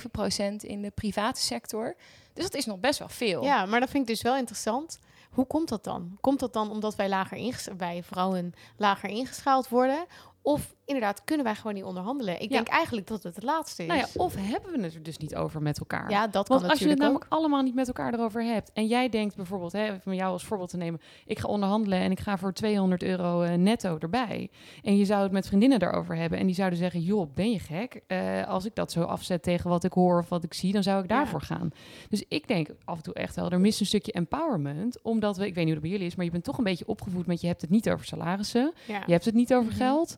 7% 0.56 0.56
in 0.56 0.81
de 0.81 0.92
private 0.92 1.42
sector. 1.42 1.95
Dus 2.33 2.44
dat 2.44 2.53
is 2.53 2.65
nog 2.65 2.80
best 2.80 3.00
wel 3.00 3.09
veel. 3.09 3.44
Ja, 3.44 3.65
maar 3.65 3.80
dat 3.80 3.89
vind 3.89 4.09
ik 4.09 4.09
dus 4.09 4.21
wel 4.21 4.38
interessant. 4.38 5.00
Hoe 5.31 5.45
komt 5.45 5.69
dat 5.69 5.83
dan? 5.83 6.18
Komt 6.21 6.40
dat 6.40 6.54
dan 6.54 6.71
omdat 6.71 6.95
wij, 6.95 7.09
lager 7.09 7.54
wij 7.78 8.04
vrouwen 8.04 8.54
lager 8.78 9.09
ingeschaald 9.09 9.69
worden? 9.69 10.06
Of 10.42 10.75
inderdaad, 10.85 11.23
kunnen 11.23 11.45
wij 11.45 11.56
gewoon 11.56 11.73
niet 11.73 11.83
onderhandelen? 11.83 12.42
Ik 12.42 12.49
denk 12.49 12.68
eigenlijk 12.68 13.07
dat 13.07 13.23
het 13.23 13.35
het 13.35 13.44
laatste 13.44 13.81
is. 13.81 13.87
Nou 13.87 13.99
ja, 13.99 14.07
of 14.15 14.35
hebben 14.35 14.71
we 14.71 14.83
het 14.83 14.94
er 14.94 15.04
dus 15.04 15.18
niet 15.18 15.35
over 15.35 15.61
met 15.61 15.80
elkaar? 15.80 16.09
Ja, 16.09 16.27
dat 16.27 16.47
Want 16.47 16.61
kan 16.61 16.69
als 16.69 16.80
je 16.80 16.89
het 16.89 16.97
namelijk 16.97 17.25
allemaal 17.30 17.61
niet 17.61 17.75
met 17.75 17.87
elkaar 17.87 18.13
erover 18.13 18.44
hebt... 18.44 18.71
en 18.73 18.87
jij 18.87 19.09
denkt 19.09 19.35
bijvoorbeeld, 19.35 19.71
hè, 19.71 19.99
van 19.99 20.15
jou 20.15 20.31
als 20.31 20.45
voorbeeld 20.45 20.69
te 20.69 20.77
nemen... 20.77 21.01
ik 21.25 21.39
ga 21.39 21.47
onderhandelen 21.47 21.99
en 21.99 22.11
ik 22.11 22.19
ga 22.19 22.37
voor 22.37 22.54
200 22.54 23.04
euro 23.04 23.44
uh, 23.44 23.54
netto 23.54 23.97
erbij. 23.99 24.49
En 24.83 24.97
je 24.97 25.06
zou 25.06 25.23
het 25.23 25.31
met 25.31 25.47
vriendinnen 25.47 25.80
daarover 25.80 26.15
hebben... 26.15 26.39
en 26.39 26.45
die 26.45 26.56
zouden 26.56 26.80
zeggen, 26.80 27.01
joh, 27.01 27.33
ben 27.33 27.51
je 27.51 27.59
gek? 27.59 28.01
Uh, 28.07 28.47
als 28.47 28.65
ik 28.65 28.75
dat 28.75 28.92
zo 28.92 29.01
afzet 29.01 29.44
tegen 29.44 29.69
wat 29.69 29.83
ik 29.83 29.94
hoor 29.94 30.19
of 30.19 30.30
wat 30.30 30.44
ik 30.44 30.54
zie... 30.54 30.73
dan 30.73 30.83
zou 30.83 31.04
ik 31.04 31.09
daarvoor 31.09 31.42
gaan. 31.42 31.69
Dus 32.09 32.23
ik 32.27 32.47
denk 32.47 32.68
af 32.83 32.97
en 32.97 33.04
toe 33.04 33.13
echt 33.13 33.35
wel, 33.35 33.49
er 33.49 33.59
mist 33.59 33.80
een 33.80 33.85
stukje 33.85 34.11
empowerment... 34.11 35.01
omdat 35.01 35.37
we, 35.37 35.45
ik 35.45 35.56
weet 35.56 35.65
niet 35.65 35.73
hoe 35.73 35.73
het 35.73 35.81
bij 35.81 35.92
jullie 35.92 36.07
is... 36.07 36.15
maar 36.15 36.25
je 36.25 36.31
bent 36.31 36.44
toch 36.44 36.57
een 36.57 36.63
beetje 36.63 36.87
opgevoed 36.87 37.25
met... 37.25 37.42
je 37.42 37.47
hebt 37.47 37.61
het 37.61 37.69
niet 37.69 37.89
over 37.89 38.06
salarissen, 38.06 38.73
je 38.85 39.11
hebt 39.11 39.25
het 39.25 39.35
niet 39.35 39.54
over 39.54 39.71
mhm. 39.71 39.77
geld... 39.77 40.18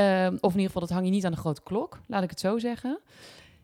Um, 0.00 0.38
of 0.40 0.52
in 0.52 0.58
ieder 0.58 0.66
geval, 0.66 0.80
dat 0.80 0.90
hang 0.90 1.04
je 1.04 1.10
niet 1.10 1.24
aan 1.24 1.32
de 1.32 1.38
grote 1.38 1.62
klok, 1.62 1.98
laat 2.06 2.22
ik 2.22 2.30
het 2.30 2.40
zo 2.40 2.58
zeggen. 2.58 2.98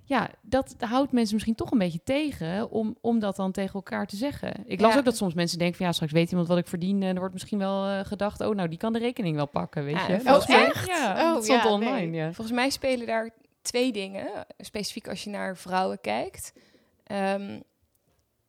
Ja, 0.04 0.30
dat 0.40 0.74
houdt 0.78 1.12
mensen 1.12 1.34
misschien 1.34 1.54
toch 1.54 1.70
een 1.70 1.78
beetje 1.78 2.00
tegen 2.04 2.70
om, 2.70 2.96
om 3.00 3.18
dat 3.18 3.36
dan 3.36 3.52
tegen 3.52 3.74
elkaar 3.74 4.06
te 4.06 4.16
zeggen. 4.16 4.52
Ik 4.66 4.80
las 4.80 4.96
ook 4.96 5.04
dat 5.04 5.16
soms 5.16 5.34
mensen 5.34 5.58
denken 5.58 5.76
van 5.76 5.86
ja, 5.86 5.92
straks 5.92 6.12
weet 6.12 6.30
iemand 6.30 6.48
wat 6.48 6.58
ik 6.58 6.66
verdien. 6.66 7.02
En 7.02 7.08
er 7.08 7.18
wordt 7.18 7.32
misschien 7.32 7.58
wel 7.58 7.88
uh, 7.88 8.00
gedacht, 8.04 8.40
oh 8.40 8.54
nou, 8.54 8.68
die 8.68 8.78
kan 8.78 8.92
de 8.92 8.98
rekening 8.98 9.36
wel 9.36 9.46
pakken, 9.46 9.84
weet 9.84 10.06
je. 10.06 10.20
Oh, 10.24 10.48
echt? 10.48 10.86
Ja, 10.86 11.12
oh, 11.12 11.34
dat 11.34 11.44
stond 11.44 11.64
online, 11.64 12.16
ja. 12.16 12.32
Volgens 12.32 12.56
mij 12.56 12.70
spelen 12.70 13.06
daar 13.06 13.30
twee 13.62 13.92
dingen, 13.92 14.28
specifiek 14.58 15.08
als 15.08 15.24
je 15.24 15.30
naar 15.30 15.56
vrouwen 15.56 16.00
kijkt. 16.00 16.52
Um, 17.12 17.62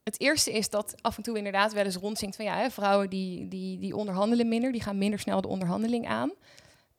het 0.04 0.20
eerste 0.20 0.52
is 0.52 0.70
dat 0.70 0.96
af 1.02 1.18
en 1.18 1.24
toe 1.24 1.38
inderdaad 1.38 1.74
wel 1.74 1.84
eens 1.86 1.96
rondzinkt 1.96 2.36
van 2.36 2.46
ja, 2.46 2.58
hè, 2.58 2.70
vrouwen 2.70 3.10
die, 3.10 3.48
die, 3.48 3.80
die 3.80 3.96
onderhandelen 3.96 4.48
minder, 4.48 4.72
die 4.72 4.82
gaan 4.82 4.98
minder 4.98 5.20
snel 5.20 5.42
de 5.42 5.48
onderhandeling 5.48 6.08
aan. 6.08 6.32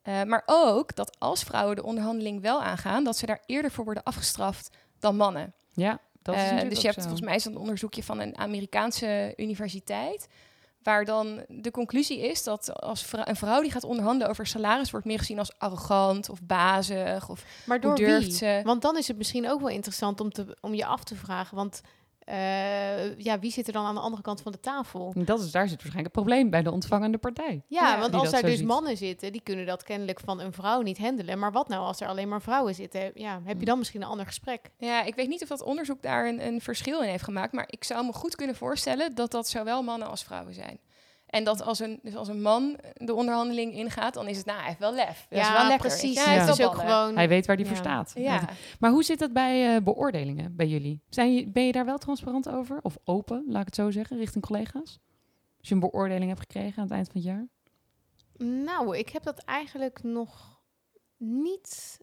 Uh, 0.05 0.23
maar 0.23 0.43
ook 0.47 0.95
dat 0.97 1.17
als 1.19 1.43
vrouwen 1.43 1.77
de 1.77 1.83
onderhandeling 1.83 2.41
wel 2.41 2.63
aangaan, 2.63 3.05
dat 3.05 3.17
ze 3.17 3.27
daar 3.27 3.43
eerder 3.47 3.71
voor 3.71 3.85
worden 3.85 4.03
afgestraft 4.03 4.71
dan 4.99 5.17
mannen. 5.17 5.53
Ja, 5.73 5.99
dat 6.23 6.35
is 6.35 6.53
uh, 6.53 6.69
Dus 6.69 6.81
je 6.81 6.87
hebt 6.87 7.01
volgens 7.01 7.21
mij 7.21 7.41
zo'n 7.41 7.57
onderzoekje 7.57 8.03
van 8.03 8.21
een 8.21 8.39
Amerikaanse 8.39 9.33
universiteit, 9.37 10.29
Waar 10.85 11.05
dan 11.05 11.45
de 11.49 11.71
conclusie 11.71 12.21
is 12.21 12.43
dat 12.43 12.81
als 12.81 13.03
vrou- 13.03 13.29
een 13.29 13.37
vrouw 13.37 13.61
die 13.61 13.71
gaat 13.71 13.85
onderhandelen 13.85 14.29
over 14.29 14.47
salaris 14.47 14.91
wordt 14.91 15.07
meer 15.07 15.19
gezien 15.19 15.39
als 15.39 15.59
arrogant 15.59 16.29
of 16.29 16.43
bazig 16.43 17.29
of 17.29 17.45
Maar 17.67 17.81
hoe 17.81 17.87
door 17.87 18.07
durft 18.07 18.27
wie? 18.27 18.37
ze? 18.37 18.61
Want 18.65 18.83
dan 18.83 18.97
is 18.97 19.09
het 19.09 19.17
misschien 19.17 19.51
ook 19.51 19.61
wel 19.61 19.69
interessant 19.69 20.21
om, 20.21 20.31
te, 20.31 20.57
om 20.61 20.75
je 20.75 20.85
af 20.87 21.05
te 21.05 21.15
vragen. 21.15 21.57
Want 21.57 21.81
eh, 22.25 23.19
ja, 23.19 23.39
wie 23.39 23.51
zit 23.51 23.67
er 23.67 23.73
dan 23.73 23.85
aan 23.85 23.95
de 23.95 24.01
andere 24.01 24.23
kant 24.23 24.41
van 24.43 24.53
de 24.53 24.61
tafel? 24.61 25.13
Dat 25.17 25.41
is, 25.41 25.51
daar 25.51 25.69
zit 25.69 25.83
waarschijnlijk 25.83 26.05
het 26.05 26.25
probleem 26.25 26.51
bij 26.51 26.63
de 26.63 26.71
ontvangende 26.71 27.19
partij. 27.19 27.63
Ja, 27.69 27.89
Ja, 27.93 28.01
want 28.01 28.15
als 28.15 28.31
daar 28.31 28.43
dus 28.43 28.57
ziet. 28.59 28.67
mannen 28.67 28.97
zitten, 28.97 29.33
die 29.33 29.41
kunnen 29.43 29.67
dat 29.67 29.83
kennelijk 29.83 30.21
van 30.21 30.41
een 30.41 30.53
vrouw 30.53 30.81
niet 30.81 30.99
handelen. 30.99 31.39
Maar 31.39 31.53
wat 31.53 31.69
nou 31.69 31.83
als 31.85 32.01
er 32.01 32.09
alleen 32.09 32.29
maar 32.29 32.43
vrouwen 32.43 32.75
zitten? 32.75 33.11
Ja, 33.15 33.41
heb 33.45 33.53
Hm. 33.55 33.59
je 33.61 33.65
dan 33.65 33.79
misschien 33.79 34.03
een 34.03 34.09
ander 34.09 34.27
gesprek? 34.27 34.71
Ja, 34.79 35.03
ik 35.03 35.15
weet 35.15 35.29
niet 35.29 35.43
of 35.43 35.49
dat 35.49 35.63
onderzoek 35.63 36.03
daar 36.03 36.27
een, 36.29 36.47
een 36.47 36.61
verschil 36.61 37.03
in 37.03 37.09
heeft 37.09 37.25
gemaakt, 37.25 37.53
maar 37.53 37.67
ik 37.71 37.85
zou 37.85 38.07
me 38.07 38.13
goed 38.13 38.35
kunnen 38.37 38.57
voorstellen 38.57 39.15
dat 39.15 39.31
dat 39.31 39.49
zowel 39.49 39.83
mannen 39.83 40.09
als 40.09 40.25
vrouwen 40.25 40.55
zijn. 40.55 40.79
En 41.35 41.45
dat 41.45 41.63
als 41.63 41.79
een, 41.79 41.99
dus 42.03 42.15
als 42.17 42.29
een 42.29 42.43
man 42.43 42.79
de 42.95 43.15
onderhandeling 43.15 43.73
ingaat, 43.75 44.15
dan 44.15 44.29
is 44.29 44.37
het, 44.37 44.47
nou, 44.47 44.59
hij 44.59 44.67
heeft 44.67 44.79
wel 44.79 44.95
lef. 44.95 45.27
Dat 45.31 45.41
is 45.41 45.49
wel 45.53 45.67
lekker. 45.67 45.89
precies. 45.89 46.15
Ja, 46.15 46.25
Hij 46.25 46.49
is 46.49 46.61
ook 46.61 46.75
gewoon... 46.75 47.15
Hij 47.15 47.29
weet 47.29 47.47
waar 47.47 47.57
die 47.57 47.65
Ja. 47.65 47.71
voor 47.71 47.81
staat. 47.81 48.13
Ja. 48.15 48.49
Maar 48.79 48.91
hoe 48.91 49.03
zit 49.03 49.19
dat 49.19 49.33
bij 49.33 49.75
eh, 49.77 49.83
beoordelingen 49.83 50.57
bij 50.57 50.67
jullie? 50.67 51.01
Zijn 51.09 51.35
je, 51.35 51.47
ben 51.49 51.67
je 51.67 51.73
daar 51.73 51.85
wel 51.85 51.99
transparant 51.99 52.49
over? 52.49 52.79
Of 52.83 52.97
open, 53.05 53.45
laat 53.47 53.61
ik 53.61 53.67
het 53.67 53.75
zo 53.75 53.91
zeggen, 53.91 54.17
richting 54.17 54.45
collega's? 54.47 55.01
Als 55.59 55.69
je 55.69 55.75
een 55.75 55.81
beoordeling 55.81 56.27
hebt 56.29 56.41
gekregen 56.41 56.77
aan 56.77 56.85
het 56.85 56.93
eind 56.93 57.07
van 57.13 57.21
het 57.21 57.25
jaar? 57.25 57.47
Nou, 58.49 58.97
ik 58.99 59.09
heb 59.09 59.23
dat 59.23 59.39
eigenlijk 59.39 60.03
nog 60.03 60.61
niet... 61.17 61.99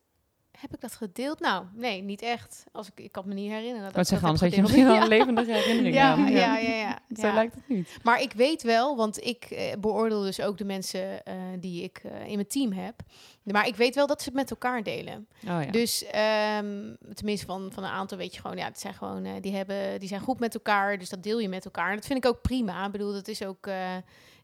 Heb 0.61 0.73
ik 0.73 0.81
dat 0.81 0.93
gedeeld? 0.93 1.39
Nou, 1.39 1.65
nee, 1.73 2.01
niet 2.01 2.21
echt. 2.21 2.63
Als 2.71 2.87
ik, 2.87 2.99
ik 2.99 3.11
kan 3.11 3.27
me 3.27 3.33
niet 3.33 3.51
herinneren. 3.51 3.77
Ik 3.77 3.83
Dat 3.85 3.93
dat 3.93 4.07
zeggen, 4.07 4.27
anders 4.27 4.45
had 4.45 4.55
je 4.55 4.61
misschien 4.65 4.85
wel 4.85 5.01
een 5.01 5.07
levendige 5.07 5.51
herinnering 5.51 5.95
Ja, 5.95 6.11
aan. 6.11 6.31
ja, 6.31 6.57
ja, 6.57 6.73
ja. 6.73 6.99
Zo 7.21 7.27
ja. 7.27 7.33
lijkt 7.33 7.55
het 7.55 7.67
niet. 7.67 7.97
Maar 8.03 8.21
ik 8.21 8.33
weet 8.33 8.61
wel, 8.63 8.95
want 8.95 9.23
ik 9.25 9.43
eh, 9.43 9.73
beoordeel 9.79 10.21
dus 10.21 10.41
ook 10.41 10.57
de 10.57 10.65
mensen 10.65 11.25
eh, 11.25 11.33
die 11.59 11.83
ik 11.83 12.01
eh, 12.03 12.27
in 12.27 12.35
mijn 12.35 12.47
team 12.47 12.71
heb. 12.71 12.95
Maar 13.43 13.67
ik 13.67 13.75
weet 13.75 13.95
wel 13.95 14.07
dat 14.07 14.21
ze 14.21 14.29
het 14.29 14.37
met 14.37 14.49
elkaar 14.49 14.83
delen. 14.83 15.27
Oh, 15.43 15.63
ja. 15.63 15.71
Dus 15.71 16.05
ehm, 16.05 16.93
tenminste 17.13 17.45
van, 17.45 17.71
van 17.73 17.83
een 17.83 17.89
aantal 17.89 18.17
weet 18.17 18.35
je 18.35 18.41
gewoon, 18.41 18.57
ja, 18.57 18.65
het 18.65 18.79
zijn 18.79 18.93
gewoon, 18.93 19.39
die, 19.41 19.55
hebben, 19.55 19.99
die 19.99 20.09
zijn 20.09 20.21
goed 20.21 20.39
met 20.39 20.53
elkaar, 20.53 20.97
dus 20.97 21.09
dat 21.09 21.23
deel 21.23 21.39
je 21.39 21.49
met 21.49 21.65
elkaar. 21.65 21.89
En 21.89 21.95
dat 21.95 22.05
vind 22.05 22.25
ik 22.25 22.31
ook 22.31 22.41
prima. 22.41 22.85
Ik 22.85 22.91
bedoel, 22.91 23.13
dat 23.13 23.27
is 23.27 23.43
ook, 23.43 23.67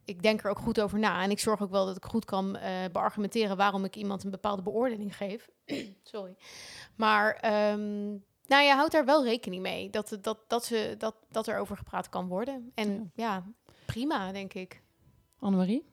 ik 0.08 0.22
denk 0.22 0.44
er 0.44 0.50
ook 0.50 0.60
goed 0.60 0.82
over 0.82 1.00
na. 1.00 1.24
En 1.24 1.32
ik 1.32 1.40
zorg 1.40 1.62
ook 1.62 1.72
wel 1.72 1.86
dat 1.86 1.96
ik 1.96 2.06
goed 2.06 2.26
kan 2.26 2.58
eh, 2.58 2.72
beargumenteren 2.92 3.58
waarom 3.58 3.84
ik 3.84 3.96
iemand 3.96 4.24
een 4.24 4.32
bepaalde 4.32 4.62
beoordeling 4.62 5.18
geef. 5.18 5.50
Sorry. 6.04 6.36
Maar 6.96 7.36
ehm, 7.36 8.08
nou 8.46 8.64
ja, 8.64 8.76
houd 8.76 8.92
daar 8.92 9.06
wel 9.06 9.24
rekening 9.24 9.62
mee 9.62 9.90
dat, 9.90 10.18
dat, 10.22 10.40
dat, 10.48 10.66
ze, 10.66 10.96
dat, 10.98 11.16
dat 11.30 11.48
er 11.48 11.60
over 11.60 11.78
gepraat 11.78 12.10
kan 12.10 12.28
worden. 12.28 12.72
En 12.76 13.12
ja, 13.16 13.44
prima, 13.86 14.32
denk 14.32 14.54
ik. 14.54 14.82
Annemarie? 15.40 15.86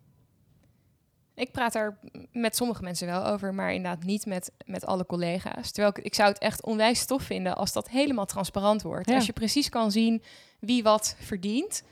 Ik 1.35 1.53
praat 1.53 1.73
daar 1.73 1.99
met 2.33 2.57
sommige 2.57 2.83
mensen 2.83 3.07
wel 3.07 3.27
over, 3.27 3.55
maar 3.55 3.73
inderdaad 3.73 4.05
niet 4.05 4.27
met, 4.27 4.53
met 4.67 4.87
alle 4.87 5.07
collega's. 5.07 5.71
Terwijl 5.71 5.97
ik, 5.97 6.05
ik 6.05 6.15
zou 6.15 6.29
het 6.29 6.39
echt 6.39 6.65
onwijs 6.65 7.07
tof 7.07 7.23
vinden 7.23 7.57
als 7.57 7.73
dat 7.73 7.89
helemaal 7.89 8.27
transparant 8.27 8.83
wordt. 8.83 9.09
Ja. 9.09 9.15
Als 9.15 9.27
je 9.27 9.33
precies 9.33 9.69
kan 9.69 9.91
zien 9.91 10.23
wie 10.61 10.83
wat 10.83 11.17
verdient 11.19 11.83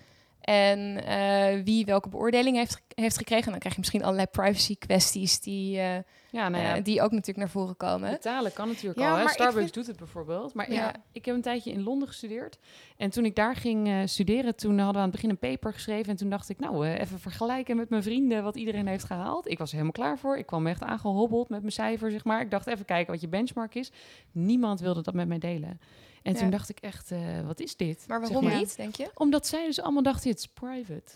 en 0.43 1.05
eh, 1.05 1.65
wie 1.65 1.85
welke 1.85 2.09
beoordeling 2.09 2.57
heeft, 2.57 2.81
heeft 2.95 3.17
gekregen. 3.19 3.51
Dan 3.51 3.59
krijg 3.59 3.75
je 3.75 3.81
misschien 3.81 4.03
allerlei 4.03 4.27
privacy 4.27 4.77
kwesties 4.79 5.41
die, 5.41 5.79
eh, 5.79 5.95
Ja, 6.31 6.49
nou 6.49 6.63
ja, 6.65 6.77
eh, 6.77 6.85
die 6.85 7.03
ook 7.03 7.11
natuurlijk 7.11 7.39
naar 7.39 7.49
voren 7.49 7.77
komen. 7.77 8.11
Betalen 8.11 8.53
kan 8.53 8.69
natuurlijk 8.69 8.99
Ja, 9.01 9.11
al. 9.11 9.17
Hè? 9.17 9.29
Starbucks 9.29 9.59
vind- 9.63 9.75
doet 9.75 9.87
het 9.87 9.97
bijvoorbeeld. 9.97 10.55
Maar 10.55 10.73
Ja. 10.73 10.89
ik, 10.95 11.01
ik 11.13 11.25
heb 11.25 11.35
een 11.35 11.43
tijdje 11.43 11.71
in 11.73 11.83
Londen 11.83 12.09
gestudeerd. 12.09 12.59
En 12.97 13.11
toen 13.11 13.25
ik 13.25 13.35
daar 13.37 13.57
ging 13.57 13.89
eh, 13.89 13.97
studeren, 14.05 14.57
toen 14.57 14.75
hadden 14.77 14.93
we 14.95 14.99
aan 14.99 15.05
het 15.05 15.13
begin 15.13 15.31
een 15.31 15.39
paper 15.39 15.73
geschreven. 15.73 16.11
En 16.11 16.17
toen 16.17 16.31
dacht 16.31 16.49
ik, 16.49 16.59
nou, 16.59 16.87
eh, 16.87 16.99
even 17.01 17.19
vergelijken 17.21 17.77
met 17.77 17.89
mijn 17.89 18.03
vrienden 18.03 18.43
wat 18.43 18.57
iedereen 18.57 18.87
heeft 18.87 19.05
gehaald. 19.05 19.49
Ik 19.49 19.59
was 19.59 19.69
er 19.69 19.73
helemaal 19.79 19.93
klaar 19.93 20.19
voor. 20.19 20.39
Ik 20.39 20.47
kwam 20.47 20.67
echt 20.67 20.83
aangehobbeld 20.83 21.49
met 21.49 21.61
mijn 21.61 21.73
cijfer, 21.73 22.11
zeg 22.11 22.25
maar. 22.25 22.41
Ik 22.41 22.51
dacht, 22.51 22.67
even 22.67 22.85
kijken 22.85 23.13
wat 23.13 23.21
je 23.21 23.29
benchmark 23.29 23.75
is. 23.75 23.91
Niemand 24.33 24.81
wilde 24.81 25.03
dat 25.03 25.15
met 25.15 25.29
mij 25.29 25.39
delen. 25.39 25.81
En 26.23 26.33
Ja. 26.33 26.39
toen 26.39 26.51
dacht 26.51 26.69
ik 26.69 26.79
echt, 26.81 27.11
eh, 27.11 27.41
wat 27.47 27.61
is 27.61 27.77
dit? 27.77 28.05
Maar 28.09 28.19
Zeg 28.21 28.29
waarom 28.29 28.49
maar. 28.51 28.59
niet, 28.59 28.77
denk 28.77 28.95
je? 28.97 29.11
Omdat 29.15 29.47
zij 29.47 29.67
dus 29.67 29.81
allemaal 29.81 30.03
dachten, 30.03 30.31
het 30.31 30.39
is 30.39 30.47
private. 30.47 31.13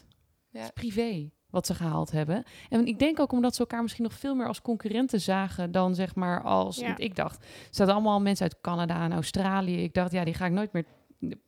Ja. 0.50 0.60
Het 0.62 0.72
is 0.76 0.82
privé 0.82 1.30
wat 1.56 1.66
ze 1.66 1.74
gehaald 1.74 2.10
hebben. 2.10 2.42
En 2.68 2.86
ik 2.86 2.98
denk 2.98 3.20
ook 3.20 3.32
omdat 3.32 3.54
ze 3.54 3.60
elkaar 3.60 3.82
misschien 3.82 4.04
nog 4.04 4.12
veel 4.14 4.34
meer 4.34 4.46
als 4.46 4.62
concurrenten 4.62 5.20
zagen 5.20 5.72
dan 5.72 5.94
zeg 5.94 6.14
maar 6.14 6.42
als 6.42 6.76
Ja. 6.76 6.96
ik 6.96 7.16
dacht. 7.16 7.38
Er 7.44 7.48
zaten 7.70 7.94
allemaal 7.94 8.20
mensen 8.20 8.44
uit 8.44 8.60
Canada 8.60 9.04
en 9.04 9.12
Australië. 9.12 9.82
Ik 9.82 9.94
dacht, 9.94 10.12
ja, 10.12 10.24
die 10.24 10.34
ga 10.34 10.46
ik 10.46 10.52
nooit 10.52 10.72
meer 10.72 10.84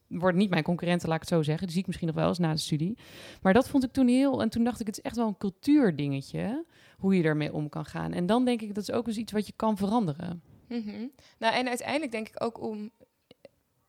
worden 0.09 0.41
niet 0.41 0.51
mijn 0.51 0.63
concurrenten, 0.63 1.09
laat 1.09 1.23
ik 1.23 1.29
het 1.29 1.33
zo 1.33 1.43
zeggen. 1.43 1.63
Die 1.63 1.71
zie 1.71 1.81
ik 1.81 1.87
misschien 1.87 2.07
nog 2.09 2.17
wel 2.17 2.29
eens 2.29 2.39
na 2.39 2.53
de 2.53 2.59
studie. 2.59 2.99
Maar 3.43 3.53
dat 3.53 3.69
vond 3.69 3.85
ik 3.85 3.93
toen 3.93 4.09
heel... 4.09 4.43
En 4.43 4.49
toen 4.49 4.65
dacht 4.65 4.81
ik, 4.81 4.87
het 4.87 4.97
is 4.99 5.03
echt 5.05 5.17
wel 5.17 5.27
een 5.27 5.37
cultuurdingetje... 5.39 6.65
hoe 6.99 7.17
je 7.17 7.23
ermee 7.23 7.53
om 7.53 7.69
kan 7.69 7.85
gaan. 7.85 8.13
En 8.13 8.27
dan 8.27 8.45
denk 8.45 8.63
ik, 8.63 8.75
dat 8.75 8.83
is 8.89 8.93
ook 8.93 9.07
eens 9.07 9.17
iets 9.17 9.33
wat 9.33 9.47
je 9.47 9.53
kan 9.57 9.77
veranderen. 9.77 10.43
Mhm. 10.69 11.07
Nou, 11.39 11.55
en 11.55 11.69
uiteindelijk 11.69 12.13
denk 12.13 12.29
ik 12.29 12.43
ook 12.43 12.61
om 12.61 12.91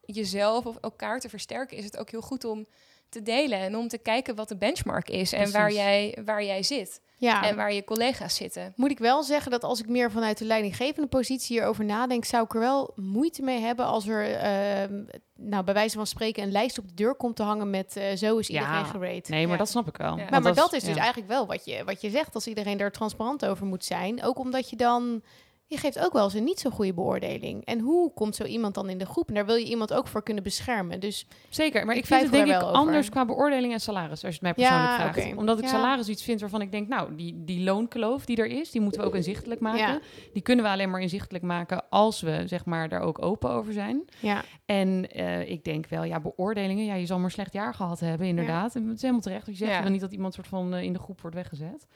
jezelf 0.05 0.65
of 0.65 0.75
elkaar 0.75 1.19
te 1.19 1.29
versterken, 1.29 1.77
is 1.77 1.83
het 1.83 1.97
ook 1.97 2.09
heel 2.09 2.21
goed 2.21 2.43
om 2.45 2.65
te 3.09 3.21
delen 3.21 3.59
en 3.59 3.75
om 3.77 3.87
te 3.87 3.97
kijken 3.97 4.35
wat 4.35 4.47
de 4.47 4.57
benchmark 4.57 5.09
is 5.09 5.33
en 5.33 5.51
waar 5.51 5.71
jij, 5.71 6.17
waar 6.25 6.43
jij 6.43 6.63
zit 6.63 7.01
Ja, 7.17 7.43
en 7.47 7.55
waar 7.55 7.73
je 7.73 7.83
collega's 7.83 8.35
zitten. 8.35 8.73
Moet 8.75 8.91
ik 8.91 8.99
wel 8.99 9.23
zeggen 9.23 9.51
dat 9.51 9.63
als 9.63 9.79
ik 9.79 9.87
meer 9.89 10.11
vanuit 10.11 10.37
de 10.37 10.45
leidinggevende 10.45 11.07
positie 11.07 11.55
hierover 11.57 11.85
nadenk, 11.85 12.25
zou 12.25 12.43
ik 12.43 12.53
er 12.53 12.59
wel 12.59 12.91
moeite 12.95 13.41
mee 13.41 13.59
hebben 13.59 13.85
als 13.85 14.07
er, 14.07 14.31
ehm, 14.35 15.03
nou, 15.35 15.63
bij 15.63 15.73
wijze 15.73 15.95
van 15.97 16.07
spreken, 16.07 16.43
een 16.43 16.51
lijst 16.51 16.77
op 16.79 16.87
de 16.87 16.93
deur 16.93 17.15
komt 17.15 17.35
te 17.35 17.43
hangen 17.43 17.69
met 17.69 17.95
eh, 17.95 18.15
zo 18.15 18.37
is 18.37 18.47
Ja. 18.47 18.59
iedereen 18.61 18.85
gerate. 18.85 19.31
Nee, 19.31 19.41
maar 19.43 19.51
Ja. 19.51 19.57
dat 19.57 19.69
snap 19.69 19.87
ik 19.87 19.97
wel. 19.97 20.17
Ja. 20.17 20.27
Maar, 20.29 20.41
maar 20.41 20.53
dat 20.55 20.73
is 20.73 20.83
dus 20.83 20.93
ja. 20.95 20.99
eigenlijk 21.01 21.31
wel 21.31 21.45
wat 21.47 21.65
je, 21.65 21.83
wat 21.83 22.01
je 22.01 22.09
zegt, 22.09 22.35
als 22.35 22.47
iedereen 22.47 22.77
daar 22.77 22.91
transparant 22.91 23.45
over 23.45 23.65
moet 23.65 23.85
zijn. 23.85 24.23
Ook 24.23 24.39
omdat 24.39 24.69
je 24.69 24.75
dan, 24.75 25.21
je 25.69 25.77
geeft 25.77 25.99
ook 25.99 26.13
wel 26.13 26.23
eens 26.23 26.33
een 26.33 26.43
niet 26.43 26.59
zo 26.59 26.69
goede 26.69 26.93
beoordeling. 26.93 27.65
En 27.65 27.79
hoe 27.79 28.13
komt 28.13 28.35
zo 28.35 28.43
iemand 28.43 28.73
dan 28.75 28.89
in 28.89 28.97
de 28.97 29.05
groep? 29.05 29.27
En 29.27 29.33
daar 29.33 29.45
wil 29.45 29.55
je 29.55 29.65
iemand 29.65 29.93
ook 29.93 30.07
voor 30.07 30.23
kunnen 30.23 30.43
beschermen. 30.43 30.99
Dus 30.99 31.27
Zeker, 31.49 31.85
maar 31.85 31.95
Ik 31.95 32.01
ik, 32.01 32.07
vind 32.07 32.21
het 32.21 32.31
denk 32.31 32.47
ik 32.47 32.55
over. 32.55 32.67
anders 32.67 33.09
qua 33.09 33.25
beoordeling 33.25 33.73
en 33.73 33.79
salaris, 33.79 34.23
als 34.25 34.35
je 34.35 34.45
het 34.45 34.55
mij 34.57 34.65
Ja, 34.65 34.69
persoonlijk 34.69 35.01
vraagt. 35.13 35.27
oké. 35.29 35.39
Omdat 35.39 35.57
ik 35.57 35.63
Ja. 35.63 35.69
salaris 35.69 36.07
iets 36.09 36.23
vind 36.23 36.39
waarvan 36.39 36.61
ik 36.61 36.71
denk, 36.71 36.87
nou, 36.87 37.15
die, 37.15 37.43
die 37.43 37.63
loonkloof 37.63 38.25
die 38.25 38.37
er 38.37 38.45
is, 38.45 38.71
die 38.71 38.81
moeten 38.81 39.01
we 39.01 39.07
ook 39.07 39.15
inzichtelijk 39.15 39.61
maken. 39.61 39.79
Ja. 39.79 39.99
Die 40.33 40.41
kunnen 40.41 40.65
we 40.65 40.71
alleen 40.71 40.89
maar 40.89 41.01
inzichtelijk 41.01 41.43
maken 41.43 41.83
als 41.89 42.21
we, 42.21 42.43
zeg 42.45 42.65
maar, 42.65 42.89
daar 42.89 43.01
ook 43.01 43.21
open 43.25 43.49
over 43.49 43.73
zijn. 43.73 44.05
ja, 44.19 44.43
En 44.65 45.11
eh, 45.11 45.49
ik 45.49 45.63
denk 45.63 45.87
wel, 45.87 46.03
ja, 46.03 46.19
beoordelingen, 46.19 46.85
ja, 46.85 46.93
je 46.95 47.05
zal 47.05 47.19
maar 47.19 47.31
slecht 47.31 47.53
jaar 47.53 47.73
gehad 47.73 47.99
hebben, 47.99 48.27
inderdaad. 48.27 48.75
En 48.75 48.85
het 48.85 48.95
is 48.95 49.01
helemaal 49.01 49.21
terecht 49.23 49.45
je 49.45 49.53
zegt. 49.53 49.71
Ja. 49.71 49.81
Wil 49.81 49.91
niet 49.91 50.01
dat 50.01 50.11
iemand 50.11 50.33
soort 50.33 50.47
van 50.47 50.73
eh, 50.73 50.83
in 50.83 50.93
de 50.93 50.99
groep 50.99 51.21
wordt 51.21 51.35
weggezet. 51.35 51.87